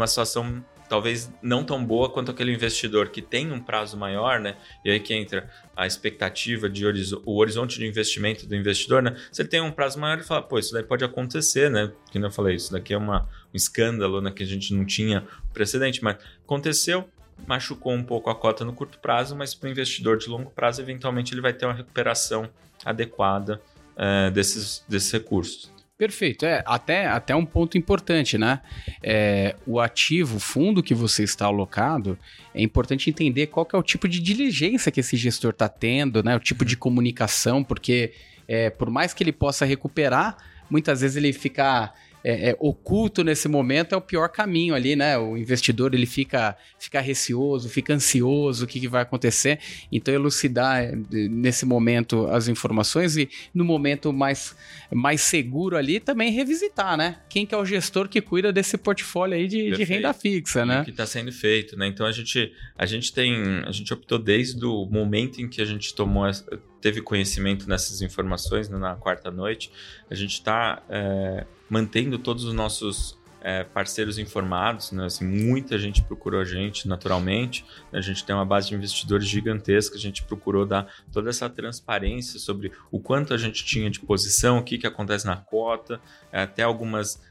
[0.00, 4.56] numa situação talvez não tão boa quanto aquele investidor que tem um prazo maior, né?
[4.84, 9.14] E aí que entra a expectativa de horizo o horizonte de investimento do investidor, né?
[9.30, 11.92] Se ele tem um prazo maior, ele fala, pô, isso daí pode acontecer, né?
[12.10, 14.32] Que eu falei, isso daqui é uma, um escândalo, né?
[14.32, 17.08] Que a gente não tinha precedente, mas aconteceu,
[17.46, 20.80] machucou um pouco a cota no curto prazo, mas para o investidor de longo prazo,
[20.80, 22.50] eventualmente ele vai ter uma recuperação
[22.84, 23.62] adequada
[23.96, 25.70] é, desses, desses recursos.
[26.00, 26.46] Perfeito.
[26.46, 28.62] É, até, até um ponto importante, né?
[29.02, 32.18] É, o ativo, o fundo que você está alocado,
[32.54, 36.34] é importante entender qual é o tipo de diligência que esse gestor está tendo, né?
[36.34, 38.14] O tipo de comunicação, porque
[38.48, 40.38] é, por mais que ele possa recuperar,
[40.70, 45.16] muitas vezes ele fica é, é, oculto nesse momento é o pior caminho ali, né?
[45.18, 49.58] O investidor ele fica, fica receoso, fica ansioso, o que, que vai acontecer.
[49.90, 54.56] Então, elucidar é, nesse momento as informações e no momento mais,
[54.92, 57.20] mais seguro ali também revisitar, né?
[57.28, 60.82] Quem que é o gestor que cuida desse portfólio aí de, de renda fixa, né?
[60.82, 61.86] O que está sendo feito, né?
[61.86, 63.34] Então a gente, a gente tem,
[63.66, 66.30] a gente optou desde o momento em que a gente tomou
[66.80, 69.70] teve conhecimento nessas informações né, na quarta noite,
[70.10, 75.06] a gente está é, mantendo todos os nossos é, parceiros informados, né?
[75.06, 79.96] assim, muita gente procurou a gente naturalmente, a gente tem uma base de investidores gigantesca,
[79.96, 84.58] a gente procurou dar toda essa transparência sobre o quanto a gente tinha de posição,
[84.58, 87.22] o que, que acontece na cota, é, até algumas,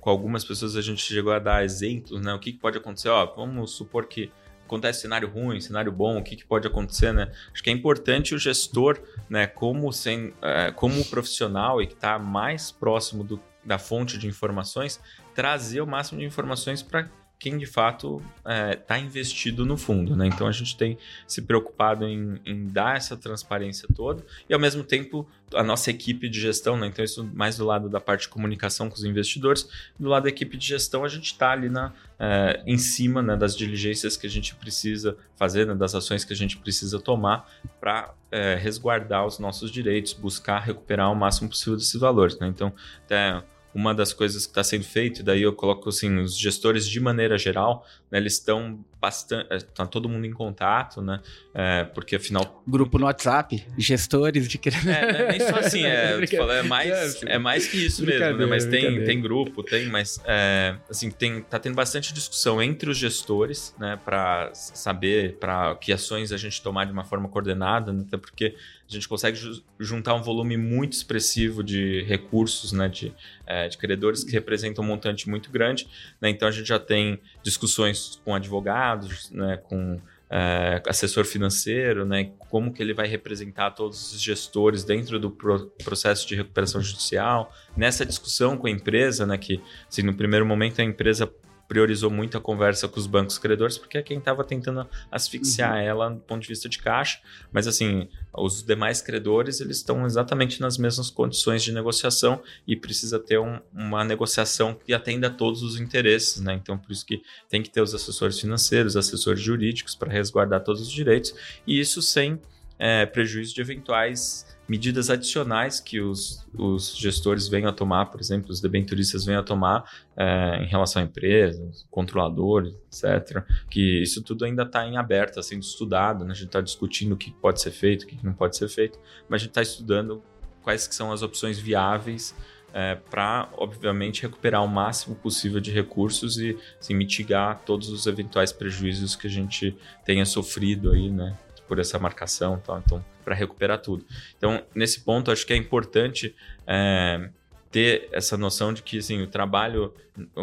[0.00, 2.32] com algumas pessoas a gente chegou a dar exemplos, né?
[2.32, 4.30] o que, que pode acontecer, ó, vamos supor que
[4.64, 7.32] acontece cenário ruim, cenário bom, o que, que pode acontecer, né?
[7.52, 12.18] Acho que é importante o gestor, né, como, sem, é, como profissional e que está
[12.18, 14.98] mais próximo do, da fonte de informações,
[15.34, 20.16] trazer o máximo de informações para quem de fato está é, tá investido no fundo.
[20.16, 20.26] Né?
[20.26, 24.82] Então a gente tem se preocupado em, em, dar essa transparência toda e ao mesmo
[24.82, 26.88] tempo a nossa equipe de gestão, né?
[26.88, 30.28] então isso mais do lado da parte de comunicação com os investidores, do lado da
[30.28, 34.26] equipe de gestão a gente está ali na, é, em cima né, das diligências que
[34.26, 37.48] a gente precisa fazer, né, das ações que a gente precisa tomar
[37.80, 42.36] para é, resguardar os nossos direitos, buscar recuperar o máximo possível desses valores.
[42.38, 42.48] Né?
[42.48, 42.72] Então
[43.04, 43.42] até
[43.78, 46.98] uma das coisas que está sendo feito, e daí eu coloco assim, os gestores de
[46.98, 49.54] maneira geral, né, eles estão bastante.
[49.54, 51.20] Está todo mundo em contato, né?
[51.54, 52.62] É, porque afinal.
[52.66, 57.38] Grupo no WhatsApp, gestores de é, né, nem só assim, é, falo, é, mais, é
[57.38, 58.46] mais que isso mesmo, né?
[58.46, 62.96] Mas tem, tem grupo, tem, mas é, assim, tem, tá tendo bastante discussão entre os
[62.96, 63.98] gestores, né?
[64.04, 68.54] Para saber para que ações a gente tomar de uma forma coordenada, né, até porque
[68.88, 69.38] a gente consegue
[69.78, 72.88] juntar um volume muito expressivo de recursos, né?
[72.88, 73.12] De,
[73.46, 75.86] é, de credores que representam um montante muito grande,
[76.20, 76.30] né?
[76.30, 82.72] Então a gente já tem discussões com advogados, né, com é, assessor financeiro, né, como
[82.72, 87.52] que ele vai representar todos os gestores dentro do pro processo de recuperação judicial.
[87.76, 91.32] Nessa discussão com a empresa, né, que assim, no primeiro momento a empresa
[91.68, 95.80] priorizou muito a conversa com os bancos credores, porque é quem estava tentando asfixiar uhum.
[95.80, 97.20] ela do ponto de vista de caixa.
[97.52, 103.18] Mas, assim, os demais credores, eles estão exatamente nas mesmas condições de negociação e precisa
[103.18, 106.54] ter um, uma negociação que atenda a todos os interesses, né?
[106.54, 110.80] Então, por isso que tem que ter os assessores financeiros, assessores jurídicos para resguardar todos
[110.80, 111.34] os direitos,
[111.66, 112.40] e isso sem
[112.78, 118.50] é, prejuízo de eventuais medidas adicionais que os, os gestores venham a tomar, por exemplo,
[118.50, 123.42] os debenturistas venham a tomar é, em relação à empresa, controladores, etc.
[123.70, 126.32] Que isso tudo ainda está em aberto, está sendo estudado, né?
[126.32, 128.98] a gente está discutindo o que pode ser feito, o que não pode ser feito,
[129.28, 130.22] mas a gente está estudando
[130.62, 132.34] quais que são as opções viáveis
[132.74, 138.52] é, para, obviamente, recuperar o máximo possível de recursos e assim, mitigar todos os eventuais
[138.52, 141.36] prejuízos que a gente tenha sofrido aí, né?
[141.66, 142.80] por essa marcação, tá?
[142.84, 144.06] então para recuperar tudo.
[144.38, 146.34] Então nesse ponto acho que é importante
[146.66, 147.28] é,
[147.70, 149.92] ter essa noção de que assim, o trabalho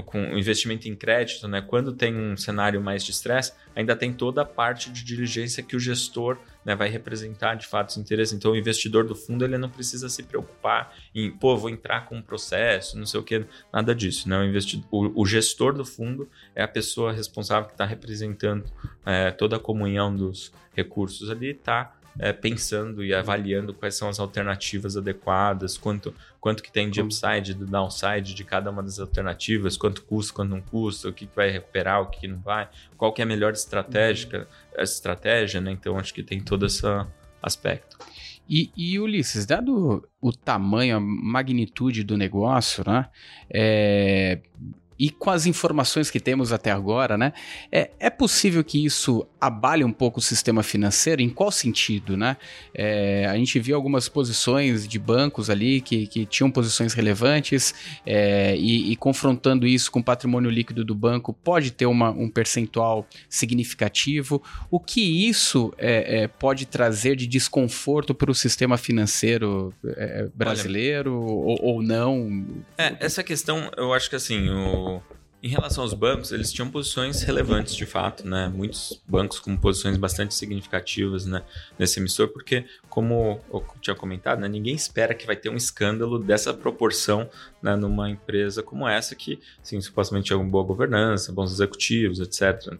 [0.06, 4.14] com o investimento em crédito, né, quando tem um cenário mais de estresse, ainda tem
[4.14, 8.34] toda a parte de diligência que o gestor né, vai representar de fato os interesses.
[8.34, 12.16] Então, o investidor do fundo ele não precisa se preocupar em, pô, vou entrar com
[12.16, 14.30] um processo, não sei o que, nada disso.
[14.30, 14.38] Né?
[14.38, 18.66] O, investidor, o, o gestor do fundo é a pessoa responsável que está representando
[19.06, 24.20] é, toda a comunhão dos recursos ali, está é, pensando e avaliando quais são as
[24.20, 29.78] alternativas adequadas, quanto, quanto que tem de upside, do downside de cada uma das alternativas,
[29.78, 32.70] quanto custa, quanto não custa, o que, que vai recuperar, o que, que não vai,
[32.98, 34.84] qual que é a melhor estratégia, uhum.
[34.84, 35.72] estratégia, né?
[35.72, 36.86] Então acho que tem todo esse
[37.42, 37.98] aspecto.
[38.48, 43.10] E, e, Ulisses, dado o tamanho, a magnitude do negócio, né?
[43.50, 44.40] É,
[44.98, 47.34] e com as informações que temos até agora, né?
[47.72, 51.22] É, é possível que isso abale um pouco o sistema financeiro?
[51.22, 52.38] Em qual sentido, né?
[52.74, 57.74] É, a gente viu algumas posições de bancos ali que, que tinham posições relevantes
[58.06, 62.30] é, e, e, confrontando isso com o patrimônio líquido do banco pode ter uma, um
[62.30, 64.42] percentual significativo.
[64.72, 71.14] O que isso é, é pode trazer de desconforto para o sistema financeiro é, brasileiro
[71.14, 72.46] Olha, ou, ou, não?
[72.78, 74.85] É, essa questão, eu acho que assim, o
[75.46, 78.48] em relação aos bancos, eles tinham posições relevantes de fato, né?
[78.48, 81.44] Muitos bancos com posições bastante significativas né?
[81.78, 84.48] nesse emissor, porque, como eu tinha comentado, né?
[84.48, 87.30] ninguém espera que vai ter um escândalo dessa proporção
[87.62, 87.76] né?
[87.76, 92.80] numa empresa como essa, que sim, supostamente tinha uma boa governança, bons executivos, etc.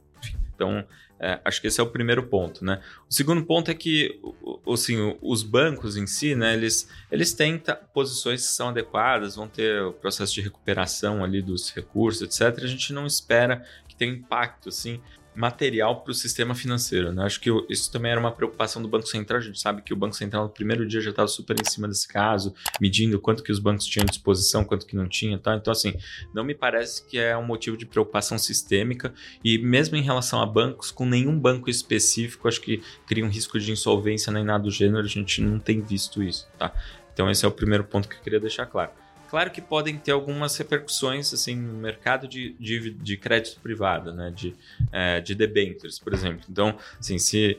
[0.56, 0.84] Então,
[1.20, 2.82] é, acho que esse é o primeiro ponto, né?
[3.10, 4.20] O segundo ponto é que,
[4.68, 7.62] assim, os bancos em si, né, eles, eles têm
[7.94, 12.64] posições que são adequadas, vão ter o processo de recuperação ali dos recursos, etc.
[12.64, 15.02] A gente não espera que tenha impacto, assim,
[15.36, 17.12] material para o sistema financeiro.
[17.12, 17.24] Né?
[17.24, 19.40] Acho que isso também era uma preocupação do Banco Central.
[19.40, 21.88] A gente sabe que o Banco Central no primeiro dia já estava super em cima
[21.88, 25.38] desse caso, medindo quanto que os bancos tinham à disposição, quanto que não tinha.
[25.38, 25.56] Tá?
[25.56, 25.94] Então, assim,
[26.34, 29.14] não me parece que é um motivo de preocupação sistêmica.
[29.44, 33.60] E mesmo em relação a bancos, com nenhum banco específico, acho que cria um risco
[33.60, 35.06] de insolvência nem nada do gênero.
[35.06, 36.48] A gente não tem visto isso.
[36.58, 36.74] Tá?
[37.14, 38.92] Então, esse é o primeiro ponto que eu queria deixar claro.
[39.30, 44.32] Claro que podem ter algumas repercussões assim, no mercado de, de, de crédito privado, né?
[44.32, 44.56] de,
[44.92, 46.46] é, de debentures, por exemplo.
[46.50, 47.58] Então, assim, se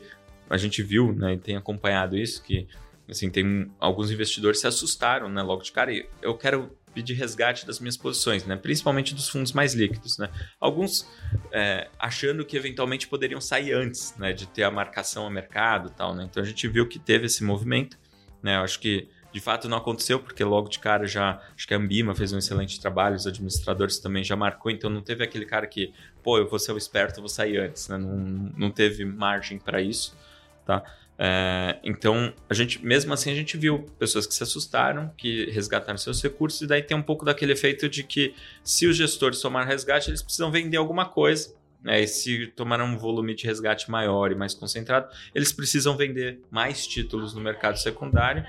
[0.49, 2.67] a gente viu né, e tem acompanhado isso, que
[3.09, 7.63] assim, tem alguns investidores se assustaram né, logo de cara, e eu quero pedir resgate
[7.63, 8.55] das minhas posições, né?
[8.55, 10.17] principalmente dos fundos mais líquidos.
[10.17, 10.31] Né?
[10.59, 11.07] Alguns
[11.51, 16.15] é, achando que eventualmente poderiam sair antes né, de ter a marcação a mercado tal.
[16.15, 16.27] Né?
[16.27, 17.99] Então a gente viu que teve esse movimento.
[18.41, 18.55] Né?
[18.55, 21.39] Eu acho que de fato não aconteceu, porque logo de cara já.
[21.55, 25.01] Acho que a Ambima fez um excelente trabalho, os administradores também já marcou, então não
[25.01, 27.99] teve aquele cara que, pô, eu vou ser o esperto, eu vou sair antes, né?
[27.99, 28.17] Não,
[28.57, 30.17] não teve margem para isso,
[30.65, 30.83] tá?
[31.19, 35.99] É, então, a gente, mesmo assim, a gente viu pessoas que se assustaram, que resgataram
[35.99, 39.67] seus recursos, e daí tem um pouco daquele efeito de que se os gestores tomaram
[39.67, 41.55] resgate, eles precisam vender alguma coisa.
[41.83, 42.01] Né?
[42.01, 46.87] E se tomaram um volume de resgate maior e mais concentrado, eles precisam vender mais
[46.87, 48.43] títulos no mercado secundário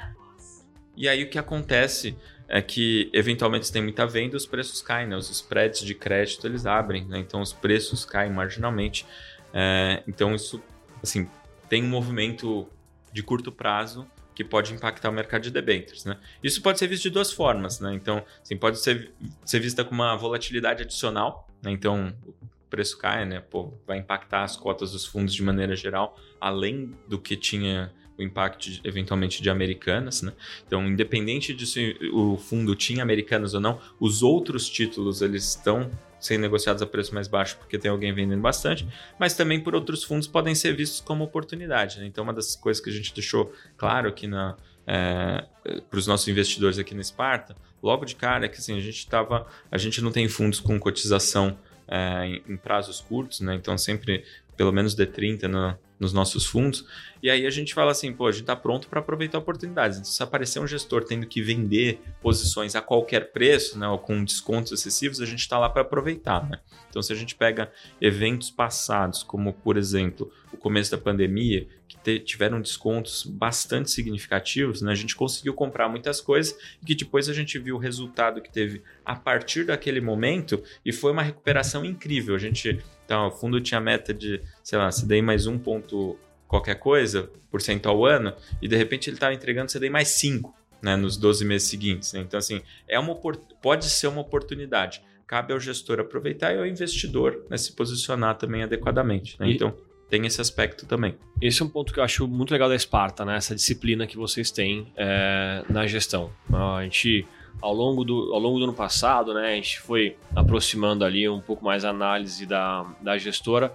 [0.98, 2.16] e aí o que acontece
[2.48, 5.16] é que eventualmente se tem muita venda, os preços caem, né?
[5.16, 7.18] Os spreads de crédito eles abrem, né?
[7.18, 9.06] Então os preços caem marginalmente.
[9.52, 10.60] É, então isso,
[11.02, 11.28] assim,
[11.68, 12.66] tem um movimento
[13.12, 16.16] de curto prazo que pode impactar o mercado de debêntures, né?
[16.42, 17.92] Isso pode ser visto de duas formas, né?
[17.92, 19.12] Então, assim, pode ser,
[19.44, 21.70] ser vista com uma volatilidade adicional, né?
[21.70, 22.34] Então, o
[22.70, 23.40] preço cai, né?
[23.40, 28.22] Pô, vai impactar as cotas dos fundos de maneira geral, além do que tinha o
[28.22, 30.32] impacto de, eventualmente de americanas, né?
[30.66, 35.90] Então, independente de se o fundo tinha americanas ou não, os outros títulos eles estão
[36.20, 38.86] sendo negociados a preço mais baixo porque tem alguém vendendo bastante,
[39.18, 42.00] mas também por outros fundos podem ser vistos como oportunidade.
[42.00, 42.06] Né?
[42.06, 44.56] Então, uma das coisas que a gente deixou claro aqui na
[44.90, 45.44] é,
[45.90, 48.96] para os nossos investidores aqui na Esparta, logo de cara é que assim, a gente
[48.96, 53.54] estava, a gente não tem fundos com cotização é, em, em, prazos curtos, né?
[53.54, 54.24] Então sempre
[54.56, 56.84] pelo menos D30 no, nos nossos fundos.
[57.22, 59.98] E aí a gente fala assim, pô, a gente está pronto para aproveitar oportunidades.
[59.98, 64.22] Então, se aparecer um gestor tendo que vender posições a qualquer preço, né, ou com
[64.24, 66.48] descontos excessivos, a gente está lá para aproveitar.
[66.48, 66.58] Né?
[66.88, 72.18] Então, se a gente pega eventos passados, como por exemplo o começo da pandemia, que
[72.20, 74.92] tiveram descontos bastante significativos, né?
[74.92, 78.50] a gente conseguiu comprar muitas coisas e que depois a gente viu o resultado que
[78.50, 82.34] teve a partir daquele momento e foi uma recuperação incrível.
[82.34, 86.18] A gente, então, o fundo tinha meta de, sei lá, se dei mais um ponto
[86.46, 90.54] qualquer coisa por cento ao ano e de repente ele estava entregando CDI mais 5
[90.80, 92.12] né, nos 12 meses seguintes.
[92.12, 92.20] Né?
[92.20, 93.14] Então, assim, é uma,
[93.60, 95.02] pode ser uma oportunidade.
[95.26, 99.38] Cabe ao gestor aproveitar e ao investidor né, se posicionar também adequadamente.
[99.38, 99.48] Né?
[99.48, 99.76] E, então,
[100.08, 101.16] tem esse aspecto também.
[101.40, 103.36] Esse é um ponto que eu acho muito legal da Esparta, né?
[103.36, 106.30] essa disciplina que vocês têm é, na gestão.
[106.52, 107.26] A gente
[107.60, 111.40] ao longo do, ao longo do ano passado, né, a gente foi aproximando ali um
[111.40, 113.72] pouco mais a análise da, da gestora.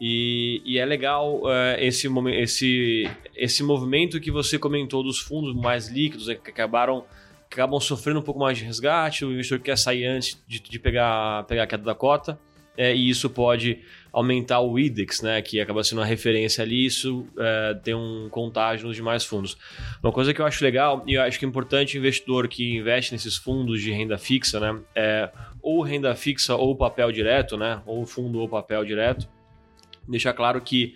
[0.00, 5.88] E, e é legal uh, esse, esse, esse movimento que você comentou dos fundos mais
[5.88, 7.04] líquidos, né, que acabaram
[7.48, 10.78] que acabam sofrendo um pouco mais de resgate, o investidor quer sair antes de, de
[10.78, 12.38] pegar, pegar a queda da cota,
[12.76, 13.78] é, e isso pode
[14.12, 18.86] aumentar o IDEX, né, que acaba sendo uma referência ali, isso é, tem um contágio
[18.86, 19.56] nos demais fundos.
[20.02, 22.76] Uma coisa que eu acho legal, e eu acho que é importante o investidor que
[22.76, 25.30] investe nesses fundos de renda fixa, né, é
[25.62, 29.28] ou renda fixa ou papel direto, né, ou fundo ou papel direto,
[30.06, 30.94] deixar claro que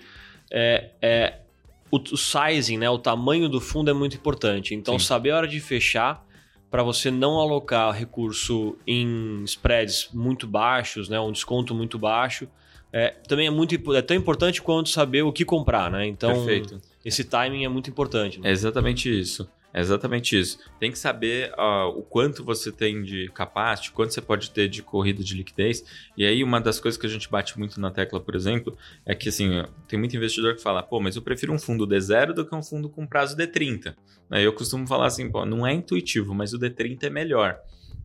[0.51, 1.39] é, é
[1.91, 4.75] o, o sizing, né, o tamanho do fundo é muito importante.
[4.75, 5.07] Então, Sim.
[5.07, 6.26] saber a hora de fechar
[6.71, 12.49] para você não alocar recurso em spreads muito baixos, né, um desconto muito baixo,
[12.93, 16.07] é, também é muito é tão importante quanto saber o que comprar, né?
[16.07, 16.81] Então, Perfeito.
[17.05, 18.41] esse timing é muito importante.
[18.41, 18.49] Né?
[18.49, 19.49] É exatamente isso.
[19.77, 20.59] É exatamente isso.
[20.81, 24.83] Tem que saber uh, o quanto você tem de capacity, quanto você pode ter de
[24.83, 25.85] corrida de liquidez.
[26.17, 29.15] E aí, uma das coisas que a gente bate muito na tecla, por exemplo, é
[29.15, 32.47] que assim, tem muito investidor que fala, pô, mas eu prefiro um fundo D0 do
[32.47, 33.95] que um fundo com prazo D30.
[34.31, 37.61] Aí eu costumo falar assim, pô, não é intuitivo, mas o D30 é melhor.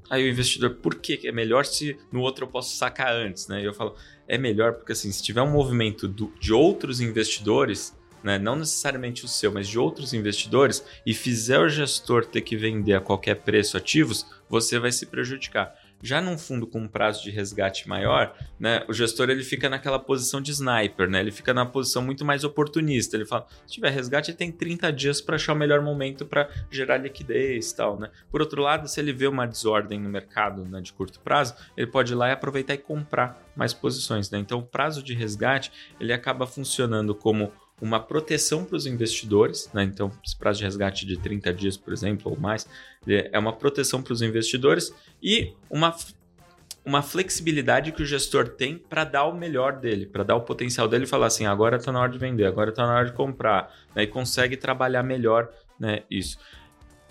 [0.09, 3.61] Aí o investidor, por que é melhor se no outro eu posso sacar antes, né?
[3.61, 3.95] E eu falo,
[4.27, 9.25] é melhor porque assim, se tiver um movimento do, de outros investidores, né, não necessariamente
[9.25, 13.35] o seu, mas de outros investidores, e fizer o gestor ter que vender a qualquer
[13.35, 15.75] preço ativos, você vai se prejudicar.
[16.03, 19.99] Já num fundo com um prazo de resgate maior, né, o gestor ele fica naquela
[19.99, 21.19] posição de sniper, né?
[21.19, 23.15] Ele fica na posição muito mais oportunista.
[23.15, 26.49] Ele fala: se tiver resgate, ele tem 30 dias para achar o melhor momento para
[26.71, 28.09] gerar liquidez e tal, né?
[28.31, 31.87] Por outro lado, se ele vê uma desordem no mercado né, de curto prazo, ele
[31.87, 34.39] pode ir lá e aproveitar e comprar mais posições, né?
[34.39, 39.83] Então, o prazo de resgate ele acaba funcionando como uma proteção para os investidores, né?
[39.83, 42.67] então, esse prazo de resgate de 30 dias, por exemplo, ou mais,
[43.07, 45.95] é uma proteção para os investidores e uma,
[46.85, 50.87] uma flexibilidade que o gestor tem para dar o melhor dele, para dar o potencial
[50.87, 53.13] dele e falar assim: agora está na hora de vender, agora está na hora de
[53.13, 54.03] comprar, né?
[54.03, 56.37] e consegue trabalhar melhor né, isso.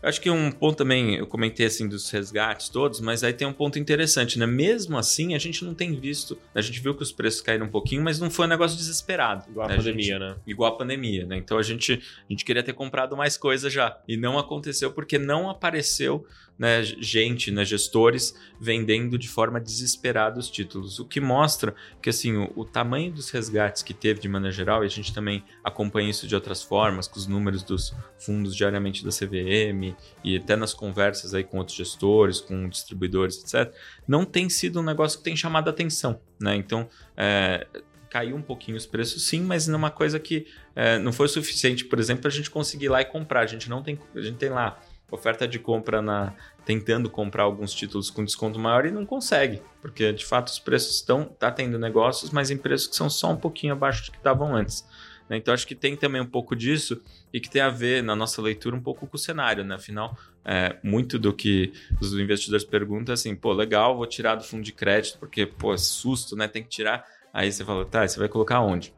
[0.03, 3.53] Acho que um ponto também, eu comentei assim dos resgates todos, mas aí tem um
[3.53, 4.47] ponto interessante, né?
[4.47, 7.71] Mesmo assim, a gente não tem visto, a gente viu que os preços caíram um
[7.71, 9.45] pouquinho, mas não foi um negócio desesperado.
[9.51, 9.75] Igual né?
[9.75, 10.37] a pandemia, a gente, né?
[10.47, 11.37] Igual a pandemia, né?
[11.37, 13.99] Então a gente, a gente queria ter comprado mais coisa já.
[14.09, 16.27] E não aconteceu porque não apareceu
[16.61, 22.37] né, gente, né, gestores vendendo de forma desesperada os títulos, o que mostra que assim
[22.37, 26.11] o, o, tamanho dos resgates que teve de maneira geral, e a gente também acompanha
[26.11, 30.75] isso de outras formas, com os números dos fundos diariamente da CVM e até nas
[30.75, 33.75] conversas aí com outros gestores, com distribuidores, etc.,
[34.07, 36.21] não tem sido um negócio que tem chamado a atenção.
[36.39, 36.57] Né?
[36.57, 37.67] Então, é,
[38.11, 40.47] caiu um pouquinho os preços, sim, mas não é coisa que
[40.77, 43.41] é, não foi suficiente, por exemplo, para a gente conseguir ir lá e comprar.
[43.41, 44.79] A gente não tem, a gente tem lá
[45.11, 50.13] oferta de compra na tentando comprar alguns títulos com desconto maior e não consegue, porque
[50.13, 53.37] de fato os preços estão tá tendo negócios, mas em preços que são só um
[53.37, 54.87] pouquinho abaixo do que estavam antes.
[55.31, 55.37] Né?
[55.37, 57.01] Então acho que tem também um pouco disso
[57.33, 59.77] e que tem a ver na nossa leitura um pouco com o cenário, né?
[59.77, 64.43] Afinal, é, muito do que os investidores perguntam é assim, pô, legal, vou tirar do
[64.43, 66.49] fundo de crédito porque pô, é susto, né?
[66.49, 67.05] Tem que tirar.
[67.33, 68.93] Aí você fala, tá, você vai colocar onde?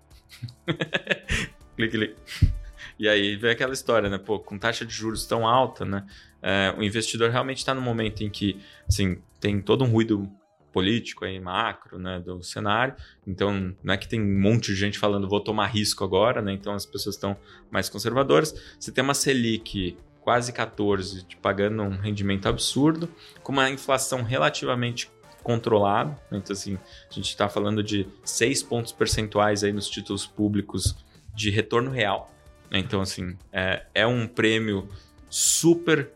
[1.77, 2.17] clique, clique.
[3.03, 4.17] E aí vem aquela história, né?
[4.17, 6.07] Pô, com taxa de juros tão alta, né?
[6.41, 10.31] É, o investidor realmente está no momento em que, assim, tem todo um ruído
[10.73, 12.95] político aí, macro, né, do cenário.
[13.27, 16.53] Então, não é que tem um monte de gente falando vou tomar risco agora, né?
[16.53, 17.37] Então as pessoas estão
[17.73, 18.55] mais conservadoras.
[18.79, 23.09] Você tem uma Selic quase 14, pagando um rendimento absurdo,
[23.43, 25.11] com uma inflação relativamente
[25.43, 26.17] controlada.
[26.31, 26.79] Então, assim,
[27.11, 30.95] a gente está falando de 6 pontos percentuais aí nos títulos públicos
[31.35, 32.33] de retorno real.
[32.79, 34.89] Então, assim, é, é um prêmio
[35.29, 36.11] super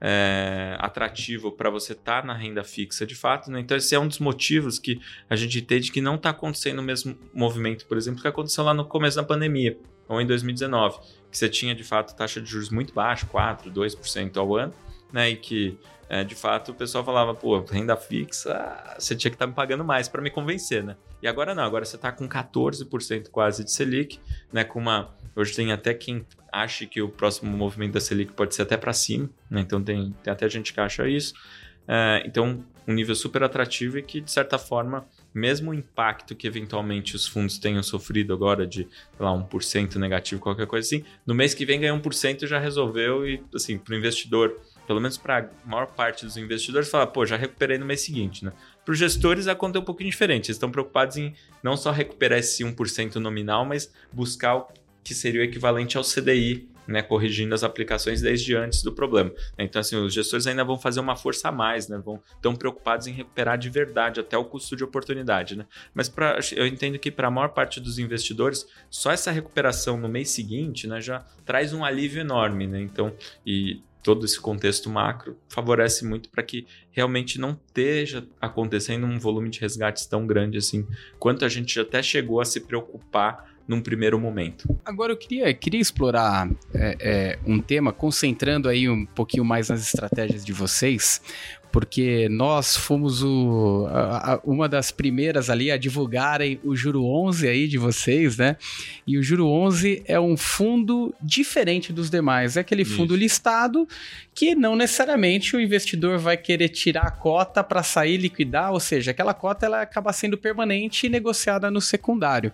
[0.00, 3.50] é, atrativo para você estar tá na renda fixa de fato.
[3.50, 3.60] Né?
[3.60, 6.82] Então, esse é um dos motivos que a gente entende que não está acontecendo o
[6.82, 10.98] mesmo movimento, por exemplo, que aconteceu lá no começo da pandemia, ou em 2019,
[11.30, 14.74] que você tinha de fato taxa de juros muito baixa, 4%, 2% ao ano,
[15.12, 15.30] né?
[15.30, 19.46] e que é, de fato o pessoal falava, pô, renda fixa, você tinha que estar
[19.46, 20.96] tá me pagando mais para me convencer, né?
[21.22, 24.20] E agora não, agora você está com 14% quase de Selic,
[24.52, 24.64] né?
[24.64, 25.14] Com uma.
[25.36, 28.92] Hoje tem até quem acha que o próximo movimento da Selic pode ser até para
[28.92, 29.60] cima, né?
[29.60, 31.34] Então tem, tem até gente que acha isso.
[31.86, 36.46] É, então, um nível super atrativo e que, de certa forma, mesmo o impacto que
[36.46, 41.34] eventualmente os fundos tenham sofrido agora de, sei lá, 1% negativo, qualquer coisa assim, no
[41.34, 45.38] mês que vem ganhar 1% já resolveu e, assim, para o investidor, pelo menos para
[45.38, 48.52] a maior parte dos investidores, falar, pô, já recuperei no mês seguinte, né?
[48.84, 50.46] Para os gestores, a conta é um pouquinho diferente.
[50.46, 54.66] Eles estão preocupados em não só recuperar esse 1% nominal, mas buscar
[55.04, 59.32] que seria o equivalente ao CDI né, corrigindo as aplicações desde antes do problema.
[59.58, 61.98] Então, assim, os gestores ainda vão fazer uma força a mais, né?
[61.98, 65.66] Vão estão preocupados em recuperar de verdade até o custo de oportunidade, né?
[65.94, 70.08] Mas pra, eu entendo que para a maior parte dos investidores, só essa recuperação no
[70.08, 72.80] mês seguinte, né, já traz um alívio enorme, né?
[72.80, 73.14] Então,
[73.46, 79.48] e todo esse contexto macro favorece muito para que realmente não esteja acontecendo um volume
[79.48, 80.86] de resgates tão grande assim,
[81.18, 84.68] quanto a gente até chegou a se preocupar num primeiro momento.
[84.84, 89.80] Agora eu queria, queria explorar é, é, um tema, concentrando aí um pouquinho mais nas
[89.80, 91.20] estratégias de vocês,
[91.74, 97.48] porque nós fomos o, a, a, uma das primeiras ali a divulgarem o Juro 11
[97.48, 98.56] aí de vocês, né?
[99.04, 102.56] E o Juro 11 é um fundo diferente dos demais.
[102.56, 103.22] É aquele fundo Isso.
[103.24, 103.88] listado
[104.32, 109.10] que não necessariamente o investidor vai querer tirar a cota para sair liquidar, ou seja,
[109.10, 112.52] aquela cota ela acaba sendo permanente e negociada no secundário.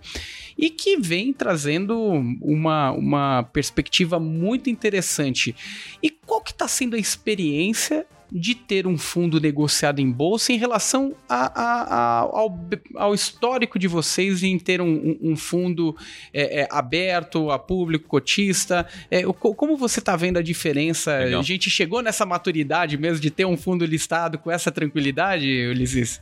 [0.57, 1.95] E que vem trazendo
[2.41, 5.55] uma, uma perspectiva muito interessante.
[6.01, 10.57] E qual que está sendo a experiência de ter um fundo negociado em bolsa em
[10.57, 12.59] relação a, a, a, ao,
[12.95, 15.95] ao, histórico de vocês em ter um, um, fundo
[16.33, 18.87] é, é, aberto a público, cotista?
[19.09, 21.17] É, como você está vendo a diferença?
[21.17, 21.41] Legal.
[21.41, 26.21] A gente chegou nessa maturidade mesmo de ter um fundo listado com essa tranquilidade, Ulisses?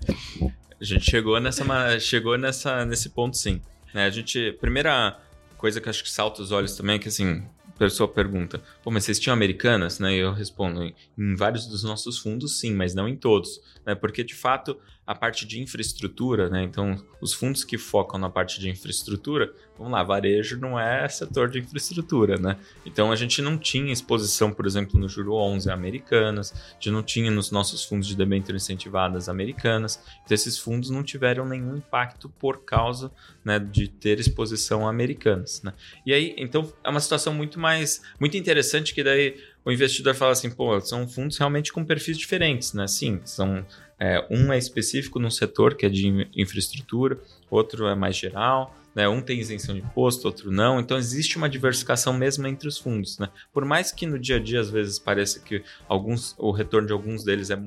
[0.81, 3.61] A gente chegou nessa, chegou nessa, nesse ponto, sim.
[3.93, 5.19] Né, a gente, primeira
[5.57, 7.43] coisa que acho que salta os olhos também é que assim,
[7.79, 9.99] pessoa pergunta, pô, mas vocês tinham americanas?
[9.99, 10.15] Né?
[10.15, 10.83] E eu respondo,
[11.17, 13.61] em vários dos nossos fundos, sim, mas não em todos.
[13.85, 13.95] Né?
[13.95, 14.77] Porque, de fato,
[15.09, 16.61] a parte de infraestrutura, né?
[16.61, 21.49] Então, os fundos que focam na parte de infraestrutura, vamos lá, varejo não é setor
[21.49, 22.57] de infraestrutura, né?
[22.85, 27.01] Então, a gente não tinha exposição, por exemplo, no Juro 11 americanas, a gente não
[27.01, 29.99] tinha nos nossos fundos de debênture incentivadas americanas.
[30.23, 33.11] Então, esses fundos não tiveram nenhum impacto por causa
[33.43, 35.73] né, de ter exposição americanas, né?
[36.05, 39.37] E aí, então, é uma situação muito mais, muito interessante que daí
[39.69, 42.87] o investidor fala assim, pô, são fundos realmente com perfis diferentes, né?
[42.87, 43.63] Sim, são
[43.99, 47.19] é, um é específico num setor que é de infraestrutura,
[47.51, 49.07] outro é mais geral, né?
[49.07, 50.79] um tem isenção de imposto, outro não.
[50.79, 53.19] Então existe uma diversificação mesmo entre os fundos.
[53.19, 53.29] Né?
[53.53, 56.93] Por mais que no dia a dia às vezes pareça que alguns, o retorno de
[56.93, 57.59] alguns deles é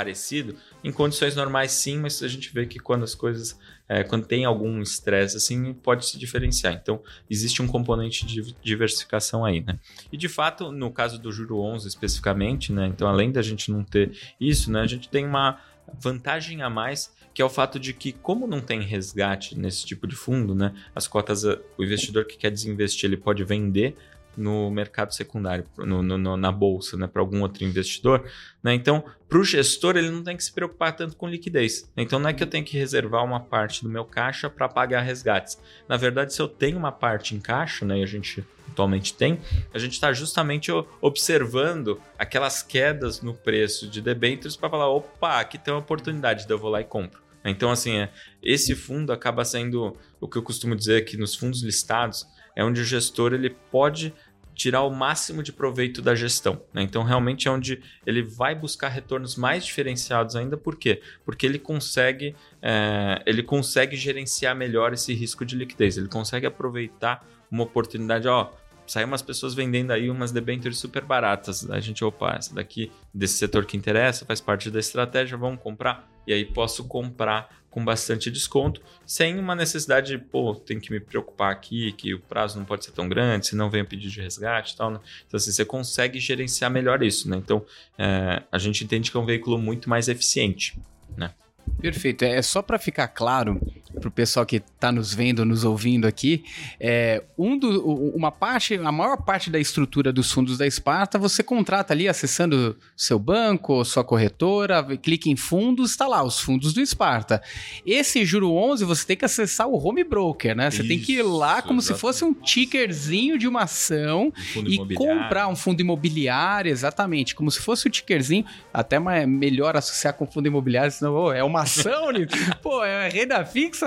[0.00, 4.26] parecido, em condições normais sim, mas a gente vê que quando as coisas, é, quando
[4.26, 6.72] tem algum estresse assim, pode se diferenciar.
[6.72, 9.78] Então, existe um componente de diversificação aí, né?
[10.10, 12.86] E de fato, no caso do Juro 11 especificamente, né?
[12.86, 14.80] Então, além da gente não ter isso, né?
[14.80, 15.60] A gente tem uma
[15.98, 20.06] vantagem a mais, que é o fato de que, como não tem resgate nesse tipo
[20.06, 23.96] de fundo, né, as cotas, o investidor que quer desinvestir, ele pode vender
[24.36, 28.24] no mercado secundário, no, no, na bolsa, né, para algum outro investidor.
[28.62, 28.74] Né?
[28.74, 31.90] Então, para o gestor, ele não tem que se preocupar tanto com liquidez.
[31.96, 35.00] Então, não é que eu tenho que reservar uma parte do meu caixa para pagar
[35.00, 35.58] resgates.
[35.88, 39.40] Na verdade, se eu tenho uma parte em caixa, né, e a gente atualmente tem,
[39.74, 40.70] a gente está justamente
[41.00, 46.58] observando aquelas quedas no preço de debêntures para falar: opa, aqui tem uma oportunidade, eu
[46.58, 47.20] vou lá e compro.
[47.44, 48.10] Então, assim, é,
[48.42, 52.26] esse fundo acaba sendo o que eu costumo dizer que nos fundos listados
[52.60, 54.12] é onde o gestor ele pode
[54.54, 56.60] tirar o máximo de proveito da gestão.
[56.74, 56.82] Né?
[56.82, 60.58] Então, realmente é onde ele vai buscar retornos mais diferenciados ainda.
[60.58, 61.00] Por quê?
[61.24, 65.96] Porque ele consegue, é, ele consegue gerenciar melhor esse risco de liquidez.
[65.96, 68.50] Ele consegue aproveitar uma oportunidade, ó,
[68.90, 71.70] saiu umas pessoas vendendo aí umas debêntures super baratas.
[71.70, 76.10] A gente, opa, essa daqui desse setor que interessa, faz parte da estratégia, vamos comprar.
[76.26, 80.98] E aí posso comprar com bastante desconto, sem uma necessidade de, pô, tem que me
[80.98, 84.20] preocupar aqui, que o prazo não pode ser tão grande, se não vem pedido de
[84.20, 84.90] resgate e tal.
[84.90, 84.98] Né?
[85.24, 87.36] Então, assim, você consegue gerenciar melhor isso, né?
[87.36, 87.64] Então,
[87.96, 90.76] é, a gente entende que é um veículo muito mais eficiente,
[91.16, 91.32] né?
[91.80, 92.24] Perfeito.
[92.24, 93.60] É só para ficar claro
[93.98, 96.44] para o pessoal que está nos vendo, nos ouvindo aqui,
[96.78, 97.84] é, um do,
[98.14, 102.76] uma parte, a maior parte da estrutura dos fundos da Esparta, você contrata ali acessando
[102.96, 107.42] seu banco, sua corretora, clica em fundos, está lá, os fundos do Esparta.
[107.84, 110.70] Esse Juro 11, você tem que acessar o home broker, né?
[110.70, 111.84] Você Isso, tem que ir lá como exatamente.
[111.84, 117.50] se fosse um tickerzinho de uma ação um e comprar um fundo imobiliário, exatamente, como
[117.50, 121.62] se fosse o um tickerzinho, até melhor associar com fundo imobiliário, senão oh, é uma
[121.62, 122.08] ação,
[122.62, 123.79] pô, é renda fixa,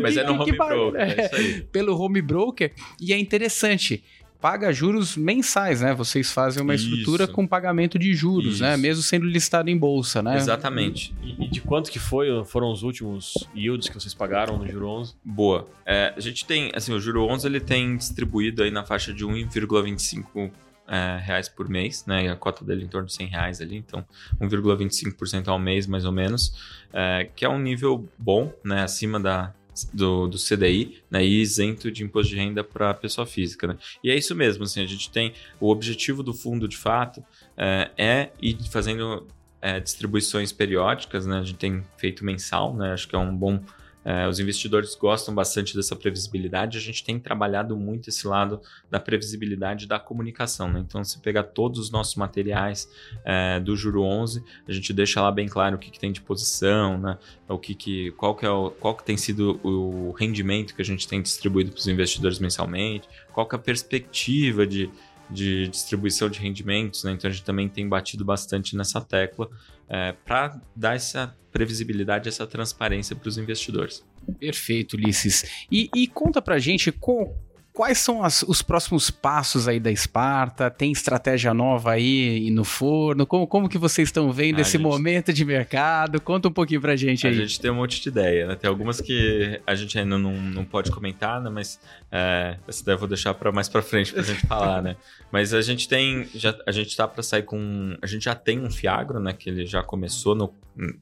[0.00, 2.72] Mas que, é no home broker, é, pelo home broker.
[3.00, 4.02] E é interessante
[4.40, 5.94] paga juros mensais, né?
[5.94, 6.84] Vocês fazem uma Isso.
[6.84, 8.68] estrutura com pagamento de juros, né?
[8.68, 8.76] Isso.
[8.76, 8.76] né?
[8.76, 10.36] Mesmo sendo listado em bolsa, né?
[10.36, 11.14] Exatamente.
[11.22, 14.88] E, e, de quanto que foi, foram os últimos yields que vocês pagaram no juro
[14.88, 15.14] 11?
[15.24, 15.68] Boa.
[15.84, 19.24] É, a gente tem, assim, o juro 11 ele tem distribuído aí na faixa de
[19.24, 20.50] 1,25
[20.88, 22.24] é, reais por mês, né?
[22.24, 24.04] E a cota dele em torno de 100 reais ali, então
[24.40, 28.82] 1,25% ao mês, mais ou menos, é, que é um nível bom, né?
[28.82, 29.52] Acima da,
[29.92, 33.66] do, do CDI né, e isento de imposto de renda para pessoa física.
[33.66, 33.76] Né?
[34.02, 37.22] E é isso mesmo, assim, a gente tem o objetivo do fundo de fato
[37.56, 39.26] é, é ir fazendo
[39.60, 41.38] é, distribuições periódicas, né?
[41.38, 42.92] a gente tem feito mensal, né?
[42.92, 43.60] acho que é um bom
[44.06, 46.78] é, os investidores gostam bastante dessa previsibilidade.
[46.78, 50.70] A gente tem trabalhado muito esse lado da previsibilidade da comunicação.
[50.72, 50.78] Né?
[50.78, 52.88] Então, se pegar todos os nossos materiais
[53.24, 56.20] é, do Juro 11, a gente deixa lá bem claro o que, que tem de
[56.20, 57.18] posição, né?
[57.48, 60.84] o que, que qual que é o, qual que tem sido o rendimento que a
[60.84, 64.88] gente tem distribuído para os investidores mensalmente, qual que é a perspectiva de
[65.30, 67.12] de distribuição de rendimentos, né?
[67.12, 69.50] então a gente também tem batido bastante nessa tecla
[69.88, 74.04] é, para dar essa previsibilidade, essa transparência para os investidores.
[74.38, 75.66] Perfeito, Ulisses.
[75.70, 77.34] E, e conta para gente com,
[77.76, 80.70] quais são as, os próximos passos aí da Esparta?
[80.70, 83.26] Tem estratégia nova aí no forno?
[83.26, 84.82] Como, como que vocês estão vendo a esse gente...
[84.82, 86.18] momento de mercado?
[86.18, 87.34] Conta um pouquinho pra gente aí.
[87.34, 88.54] A gente tem um monte de ideia, né?
[88.54, 91.50] Tem algumas que a gente ainda não, não pode comentar, né?
[91.50, 91.78] Mas
[92.10, 94.96] é, essa ideia eu vou deixar para mais para frente pra gente falar, né?
[95.30, 98.58] Mas a gente tem, já, a gente tá para sair com, a gente já tem
[98.58, 99.34] um Fiagro, né?
[99.34, 100.54] Que ele já começou no,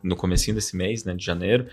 [0.03, 1.15] no comecinho desse mês, né?
[1.15, 1.69] De janeiro.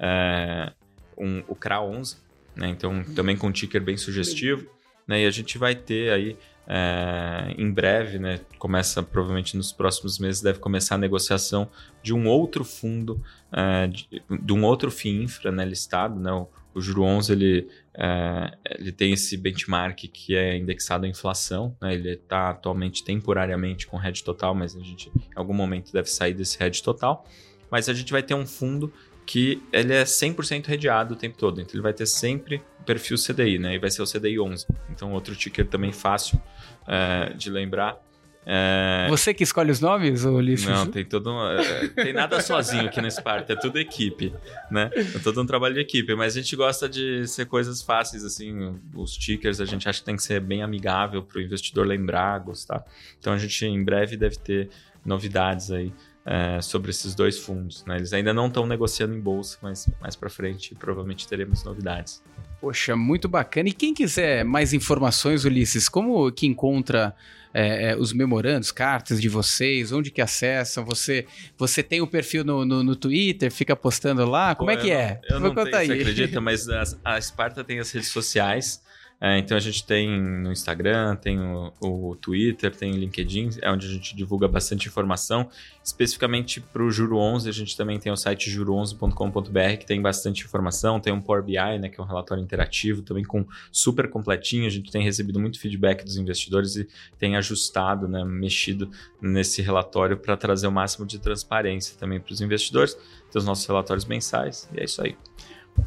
[0.00, 0.72] É,
[1.18, 2.16] um, o CRA 11,
[2.56, 2.68] né?
[2.68, 4.66] Então, também com um ticker bem sugestivo.
[5.06, 5.22] Né?
[5.22, 6.36] E a gente vai ter aí
[6.66, 8.40] é, em breve, né?
[8.58, 11.68] Começa provavelmente nos próximos meses, deve começar a negociação
[12.02, 14.08] de um outro fundo, é, de,
[14.42, 16.32] de, um outro FII infra né, listado, né?
[16.32, 21.74] O, o Juro 11 ele, é, ele tem esse benchmark que é indexado à inflação,
[21.80, 21.94] né?
[21.94, 26.34] ele está atualmente temporariamente com hedge total, mas a gente em algum momento deve sair
[26.34, 27.26] desse hedge total.
[27.70, 28.92] Mas a gente vai ter um fundo
[29.26, 31.60] que ele é 100% redeado o tempo todo.
[31.60, 33.74] Então ele vai ter sempre perfil CDI, né?
[33.74, 34.66] E vai ser o CDI 11.
[34.88, 36.40] Então outro ticker também fácil
[36.86, 38.00] é, de lembrar.
[38.48, 39.08] É...
[39.10, 40.68] Você que escolhe os nomes, Ulisses?
[40.68, 44.32] Não, tem todo um, é, tem nada sozinho aqui no Sparta, é tudo equipe,
[44.70, 44.88] né?
[44.94, 48.78] É todo um trabalho de equipe, mas a gente gosta de ser coisas fáceis, assim,
[48.94, 52.38] os tickers a gente acha que tem que ser bem amigável para o investidor lembrar,
[52.38, 52.84] gostar.
[53.18, 54.70] Então a gente em breve deve ter
[55.04, 55.92] novidades aí
[56.26, 57.84] é, sobre esses dois fundos.
[57.86, 57.96] Né?
[57.96, 62.20] Eles ainda não estão negociando em bolsa, mas mais para frente provavelmente teremos novidades.
[62.60, 63.68] Poxa, muito bacana.
[63.68, 67.14] E quem quiser mais informações, Ulisses, como que encontra
[67.54, 70.84] é, é, os memorandos, cartas de vocês, onde que acessam?
[70.84, 74.54] Você você tem o um perfil no, no, no, Twitter, fica postando lá?
[74.54, 75.20] Como Pô, é que eu é?
[75.30, 75.86] Não, eu não tenho, aí.
[75.86, 78.82] você acredita, mas a, a Sparta tem as redes sociais.
[79.18, 83.70] É, então a gente tem no Instagram, tem o, o, Twitter, tem o LinkedIn, é
[83.70, 85.48] onde a gente divulga bastante informação.
[85.82, 90.44] Especificamente para o Juro 11, a gente também tem o site juro11.com.br, que tem bastante
[90.44, 91.00] informação.
[91.00, 94.66] Tem um Power BI, né, que é um relatório interativo, também com super completinho.
[94.66, 96.86] A gente tem recebido muito feedback dos investidores e
[97.18, 98.90] tem ajustado, né, mexido
[99.20, 102.94] nesse relatório para trazer o máximo de transparência também para os investidores.
[102.94, 105.16] Tem os nossos relatórios mensais e é isso aí.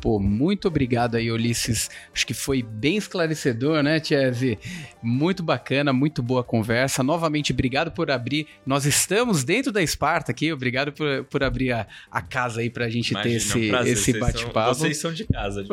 [0.02, 1.90] Pô, muito obrigado aí, Ulisses.
[2.14, 4.58] Acho que foi bem esclarecedor, né, Tiese?
[5.02, 7.04] Muito bacana, muito boa conversa.
[7.04, 8.48] Novamente, obrigado por abrir.
[8.66, 10.54] Nós estamos dentro da Esparta aqui.
[10.54, 13.84] Obrigado por, por abrir a, a casa aí pra gente Imagina, ter esse, é um
[13.86, 14.76] esse bate-papo.
[14.76, 15.70] Vocês são de casa, de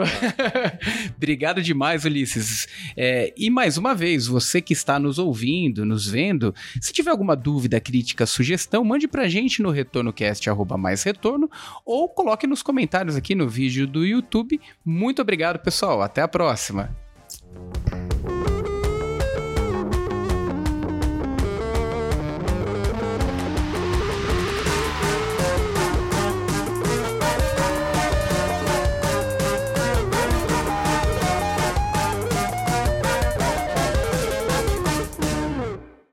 [1.17, 2.67] Obrigado demais, Ulisses.
[2.97, 7.37] É, e mais uma vez, você que está nos ouvindo, nos vendo, se tiver alguma
[7.37, 11.51] dúvida, crítica, sugestão, mande pra gente no retornocast, arroba mais retorno,
[11.85, 14.61] ou coloque nos comentários aqui no vídeo do YouTube.
[14.85, 16.03] Muito obrigado, pessoal.
[16.03, 16.97] Até a próxima.